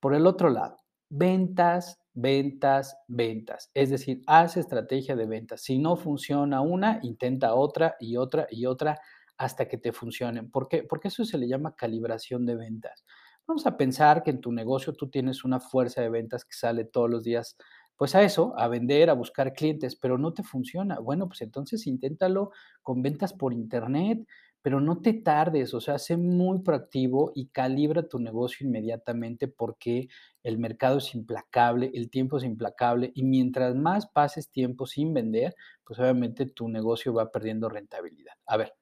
Por 0.00 0.14
el 0.14 0.26
otro 0.26 0.50
lado, 0.50 0.76
ventas, 1.08 1.98
ventas, 2.14 2.96
ventas. 3.08 3.70
Es 3.74 3.90
decir, 3.90 4.22
haz 4.26 4.56
estrategia 4.56 5.16
de 5.16 5.26
ventas. 5.26 5.62
Si 5.62 5.78
no 5.78 5.96
funciona 5.96 6.60
una, 6.60 7.00
intenta 7.02 7.54
otra 7.54 7.96
y 8.00 8.16
otra 8.16 8.46
y 8.50 8.66
otra 8.66 9.00
hasta 9.38 9.68
que 9.68 9.78
te 9.78 9.92
funcionen. 9.92 10.50
¿Por 10.50 10.68
qué? 10.68 10.82
Porque 10.82 11.08
eso 11.08 11.24
se 11.24 11.38
le 11.38 11.48
llama 11.48 11.76
calibración 11.76 12.46
de 12.46 12.56
ventas. 12.56 13.04
Vamos 13.46 13.66
a 13.66 13.76
pensar 13.76 14.22
que 14.22 14.30
en 14.30 14.40
tu 14.40 14.50
negocio 14.50 14.92
tú 14.92 15.08
tienes 15.08 15.44
una 15.44 15.60
fuerza 15.60 16.00
de 16.00 16.08
ventas 16.10 16.44
que 16.44 16.54
sale 16.54 16.84
todos 16.84 17.08
los 17.08 17.22
días, 17.22 17.56
pues 17.96 18.14
a 18.14 18.22
eso, 18.22 18.54
a 18.58 18.66
vender, 18.68 19.08
a 19.08 19.14
buscar 19.14 19.52
clientes, 19.52 19.94
pero 19.94 20.18
no 20.18 20.32
te 20.32 20.42
funciona. 20.42 20.98
Bueno, 20.98 21.28
pues 21.28 21.42
entonces 21.42 21.86
inténtalo 21.86 22.50
con 22.82 23.02
ventas 23.02 23.32
por 23.32 23.52
internet, 23.52 24.26
pero 24.66 24.80
no 24.80 25.00
te 25.00 25.12
tardes, 25.12 25.74
o 25.74 25.80
sea, 25.80 25.96
sé 25.96 26.16
muy 26.16 26.58
proactivo 26.58 27.30
y 27.36 27.50
calibra 27.50 28.08
tu 28.08 28.18
negocio 28.18 28.66
inmediatamente 28.66 29.46
porque 29.46 30.08
el 30.42 30.58
mercado 30.58 30.98
es 30.98 31.14
implacable, 31.14 31.92
el 31.94 32.10
tiempo 32.10 32.38
es 32.38 32.42
implacable 32.42 33.12
y 33.14 33.22
mientras 33.22 33.76
más 33.76 34.08
pases 34.08 34.50
tiempo 34.50 34.84
sin 34.84 35.14
vender, 35.14 35.54
pues 35.84 36.00
obviamente 36.00 36.46
tu 36.46 36.68
negocio 36.68 37.14
va 37.14 37.30
perdiendo 37.30 37.68
rentabilidad. 37.68 38.34
A 38.44 38.56
ver, 38.56 38.74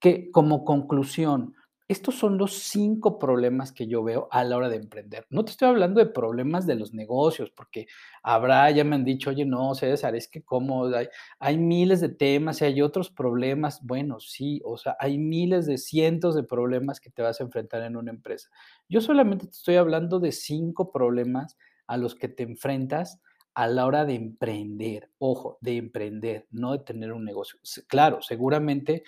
que 0.00 0.30
como 0.30 0.66
conclusión, 0.66 1.54
estos 1.90 2.14
son 2.14 2.38
los 2.38 2.54
cinco 2.54 3.18
problemas 3.18 3.72
que 3.72 3.88
yo 3.88 4.04
veo 4.04 4.28
a 4.30 4.44
la 4.44 4.56
hora 4.56 4.68
de 4.68 4.76
emprender. 4.76 5.26
No 5.28 5.44
te 5.44 5.50
estoy 5.50 5.66
hablando 5.66 5.98
de 5.98 6.06
problemas 6.06 6.64
de 6.64 6.76
los 6.76 6.94
negocios, 6.94 7.50
porque 7.50 7.88
habrá, 8.22 8.70
ya 8.70 8.84
me 8.84 8.94
han 8.94 9.04
dicho, 9.04 9.30
oye, 9.30 9.44
no, 9.44 9.74
César, 9.74 10.14
es 10.14 10.28
que 10.28 10.44
como 10.44 10.84
hay, 10.84 11.08
hay 11.40 11.58
miles 11.58 12.00
de 12.00 12.08
temas 12.08 12.62
y 12.62 12.66
hay 12.66 12.80
otros 12.80 13.10
problemas. 13.10 13.84
Bueno, 13.84 14.20
sí, 14.20 14.62
o 14.64 14.76
sea, 14.76 14.96
hay 15.00 15.18
miles 15.18 15.66
de 15.66 15.78
cientos 15.78 16.36
de 16.36 16.44
problemas 16.44 17.00
que 17.00 17.10
te 17.10 17.22
vas 17.22 17.40
a 17.40 17.42
enfrentar 17.42 17.82
en 17.82 17.96
una 17.96 18.12
empresa. 18.12 18.50
Yo 18.88 19.00
solamente 19.00 19.46
te 19.46 19.52
estoy 19.56 19.74
hablando 19.74 20.20
de 20.20 20.30
cinco 20.30 20.92
problemas 20.92 21.58
a 21.88 21.96
los 21.96 22.14
que 22.14 22.28
te 22.28 22.44
enfrentas 22.44 23.20
a 23.52 23.66
la 23.66 23.84
hora 23.84 24.04
de 24.04 24.14
emprender. 24.14 25.10
Ojo, 25.18 25.58
de 25.60 25.76
emprender, 25.76 26.46
no 26.52 26.70
de 26.70 26.84
tener 26.84 27.12
un 27.12 27.24
negocio. 27.24 27.58
Claro, 27.88 28.22
seguramente 28.22 29.02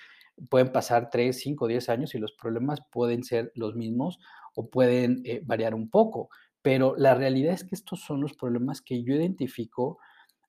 pueden 0.49 0.73
pasar 0.73 1.11
3, 1.11 1.39
5, 1.39 1.67
10 1.67 1.89
años 1.89 2.15
y 2.15 2.19
los 2.19 2.33
problemas 2.33 2.81
pueden 2.91 3.25
ser 3.25 3.53
los 3.55 3.75
mismos 3.75 4.19
o 4.55 4.69
pueden 4.69 5.23
eh, 5.25 5.43
variar 5.45 5.75
un 5.75 5.89
poco. 5.89 6.29
Pero 6.63 6.95
la 6.97 7.15
realidad 7.15 7.55
es 7.55 7.65
que 7.65 7.75
estos 7.75 8.01
son 8.01 8.21
los 8.21 8.35
problemas 8.35 8.81
que 8.81 9.03
yo 9.03 9.15
identifico 9.15 9.99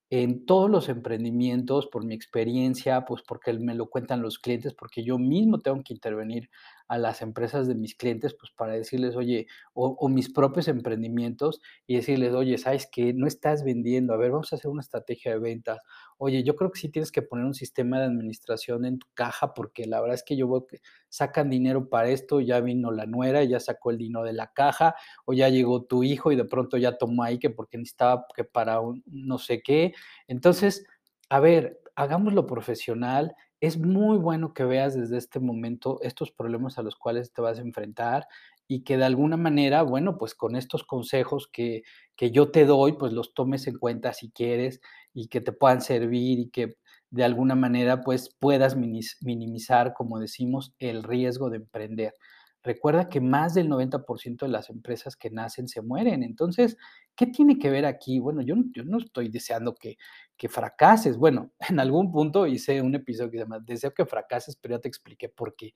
en 0.09 0.45
todos 0.45 0.69
los 0.69 0.89
emprendimientos, 0.89 1.87
por 1.87 2.05
mi 2.05 2.13
experiencia, 2.13 3.03
pues 3.03 3.23
porque 3.27 3.51
me 3.53 3.73
lo 3.73 3.89
cuentan 3.89 4.21
los 4.21 4.37
clientes, 4.37 4.75
porque 4.75 5.03
yo 5.03 5.17
mismo 5.17 5.61
tengo 5.61 5.81
que 5.83 5.93
intervenir 5.93 6.51
a 6.93 6.97
las 6.99 7.23
empresas 7.23 7.67
de 7.67 7.73
mis 7.73 7.95
clientes, 7.95 8.36
pues 8.36 8.51
para 8.51 8.73
decirles, 8.73 9.15
oye, 9.15 9.47
o, 9.73 10.08
mis 10.10 10.32
propios 10.32 10.67
emprendimientos 10.67 11.60
y 11.88 11.95
decirles, 11.95 12.34
oye, 12.34 12.60
¿sabes 12.60 12.88
qué? 12.91 13.13
No 13.13 13.25
estás 13.25 13.63
vendiendo, 13.63 14.13
a 14.13 14.17
ver, 14.17 14.29
vamos 14.29 14.53
a 14.53 14.58
hacer 14.58 14.69
una 14.69 14.82
estrategia 14.82 15.32
de 15.32 15.39
ventas. 15.39 15.79
Oye, 16.19 16.43
yo 16.43 16.56
creo 16.56 16.71
que 16.71 16.79
sí 16.79 16.89
tienes 16.89 17.12
que 17.12 17.23
poner 17.23 17.45
un 17.45 17.56
sistema 17.56 17.99
de 17.99 18.06
administración 18.06 18.86
en 18.86 18.99
tu 18.99 19.08
caja, 19.15 19.56
porque 19.56 19.88
la 19.88 20.01
verdad 20.01 20.13
es 20.13 20.23
que 20.23 20.38
yo 20.38 20.47
veo 20.47 20.67
que 20.67 20.82
sacan 21.10 21.49
dinero 21.49 21.89
para 21.89 22.10
esto, 22.10 22.39
ya 22.41 22.60
vino 22.60 22.91
la 22.91 23.08
nuera, 23.08 23.43
ya 23.43 23.60
sacó 23.60 23.89
el 23.89 23.97
dinero 23.97 24.23
de 24.23 24.34
la 24.34 24.53
caja, 24.53 24.93
o 25.25 25.34
ya 25.34 25.49
llegó 25.49 25.84
tu 25.86 26.03
hijo 26.03 26.32
y 26.32 26.36
de 26.36 26.45
pronto 26.45 26.77
ya 26.77 26.99
tomó 26.99 27.23
ahí 27.23 27.39
que 27.39 27.49
porque 27.49 27.79
necesitaba 27.79 28.27
que 28.36 28.43
para 28.43 28.82
un 28.82 29.03
no 29.08 29.39
sé 29.39 29.63
qué. 29.63 29.93
Entonces, 30.27 30.86
a 31.29 31.39
ver, 31.39 31.79
hagámoslo 31.95 32.45
profesional, 32.45 33.36
es 33.63 33.78
muy 33.80 34.17
bueno 34.17 34.54
que 34.54 34.65
veas 34.65 34.93
desde 34.95 35.17
este 35.17 35.39
momento 35.39 35.99
estos 36.02 36.32
problemas 36.32 36.78
a 36.78 36.84
los 36.84 36.95
cuales 36.97 37.32
te 37.34 37.41
vas 37.41 37.60
a 37.60 37.62
enfrentar 37.62 38.28
y 38.67 38.84
que 38.84 38.97
de 38.97 39.06
alguna 39.06 39.38
manera, 39.38 39.84
bueno, 39.84 40.17
pues 40.17 40.36
con 40.36 40.56
estos 40.56 40.84
consejos 40.84 41.47
que, 41.52 41.84
que 42.15 42.32
yo 42.32 42.52
te 42.52 42.65
doy, 42.65 42.93
pues 42.93 43.13
los 43.13 43.34
tomes 43.34 43.67
en 43.67 43.78
cuenta 43.78 44.13
si 44.13 44.32
quieres 44.32 44.82
y 45.13 45.28
que 45.28 45.41
te 45.41 45.52
puedan 45.54 45.82
servir 45.82 46.39
y 46.39 46.49
que 46.49 46.76
de 47.10 47.23
alguna 47.23 47.56
manera 47.56 48.02
pues 48.02 48.36
puedas 48.39 48.76
minimizar, 48.76 49.93
como 49.93 50.19
decimos, 50.19 50.73
el 50.80 51.04
riesgo 51.04 51.49
de 51.49 51.58
emprender. 51.58 52.13
Recuerda 52.63 53.10
que 53.10 53.19
más 53.19 53.54
del 53.54 53.67
90% 53.69 54.45
de 54.45 54.52
las 54.52 54.69
empresas 54.69 55.17
que 55.17 55.30
nacen 55.30 55.67
se 55.67 55.82
mueren. 55.82 56.23
Entonces, 56.23 56.78
¿qué 57.13 57.28
tiene 57.28 57.60
que 57.60 57.69
ver 57.69 57.86
aquí? 57.86 58.19
Bueno, 58.19 58.41
yo, 58.41 58.56
no 58.56 58.97
estoy 58.97 59.28
deseando 59.28 59.76
que, 59.76 59.97
fracases. 60.49 61.17
Bueno, 61.17 61.52
en 61.69 61.80
algún 61.80 62.12
punto 62.12 62.47
hice 62.47 62.82
un 62.82 62.95
episodio 62.95 63.32
que 63.32 63.38
se 63.38 63.43
llama 63.43 63.60
Deseo 63.60 63.93
que 63.93 64.06
fracases, 64.06 64.56
pero 64.56 64.76
ya 64.76 64.82
te 64.82 64.88
expliqué 64.88 65.28
por 65.30 65.56
qué. 65.56 65.73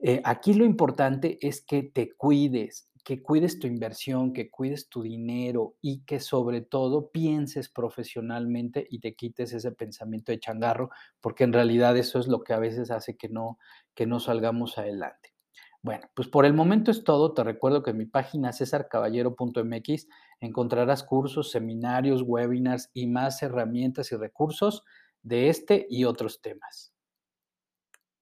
Eh, 0.00 0.20
aquí 0.24 0.54
lo 0.54 0.64
importante 0.64 1.38
es 1.40 1.60
que 1.64 1.82
te 1.82 2.12
cuides, 2.14 2.88
que 3.04 3.20
cuides 3.20 3.58
tu 3.58 3.66
inversión, 3.66 4.32
que 4.32 4.48
cuides 4.48 4.88
tu 4.88 5.02
dinero 5.02 5.74
y 5.80 6.04
que 6.04 6.20
sobre 6.20 6.60
todo 6.60 7.10
pienses 7.10 7.68
profesionalmente 7.68 8.86
y 8.88 9.00
te 9.00 9.16
quites 9.16 9.52
ese 9.52 9.72
pensamiento 9.72 10.30
de 10.30 10.38
changarro, 10.38 10.90
porque 11.20 11.42
en 11.42 11.52
realidad 11.52 11.96
eso 11.96 12.20
es 12.20 12.28
lo 12.28 12.44
que 12.44 12.52
a 12.52 12.60
veces 12.60 12.92
hace 12.92 13.16
que 13.16 13.28
no 13.28 14.20
salgamos 14.20 14.78
adelante. 14.78 15.37
Bueno, 15.82 16.08
pues 16.14 16.28
por 16.28 16.44
el 16.44 16.54
momento 16.54 16.90
es 16.90 17.04
todo. 17.04 17.34
Te 17.34 17.44
recuerdo 17.44 17.82
que 17.82 17.90
en 17.90 17.98
mi 17.98 18.06
página 18.06 18.52
cesarcaballero.mx 18.52 20.08
encontrarás 20.40 21.04
cursos, 21.04 21.50
seminarios, 21.50 22.22
webinars 22.22 22.90
y 22.94 23.06
más 23.06 23.42
herramientas 23.42 24.10
y 24.12 24.16
recursos 24.16 24.84
de 25.22 25.48
este 25.48 25.86
y 25.88 26.04
otros 26.04 26.40
temas. 26.42 26.92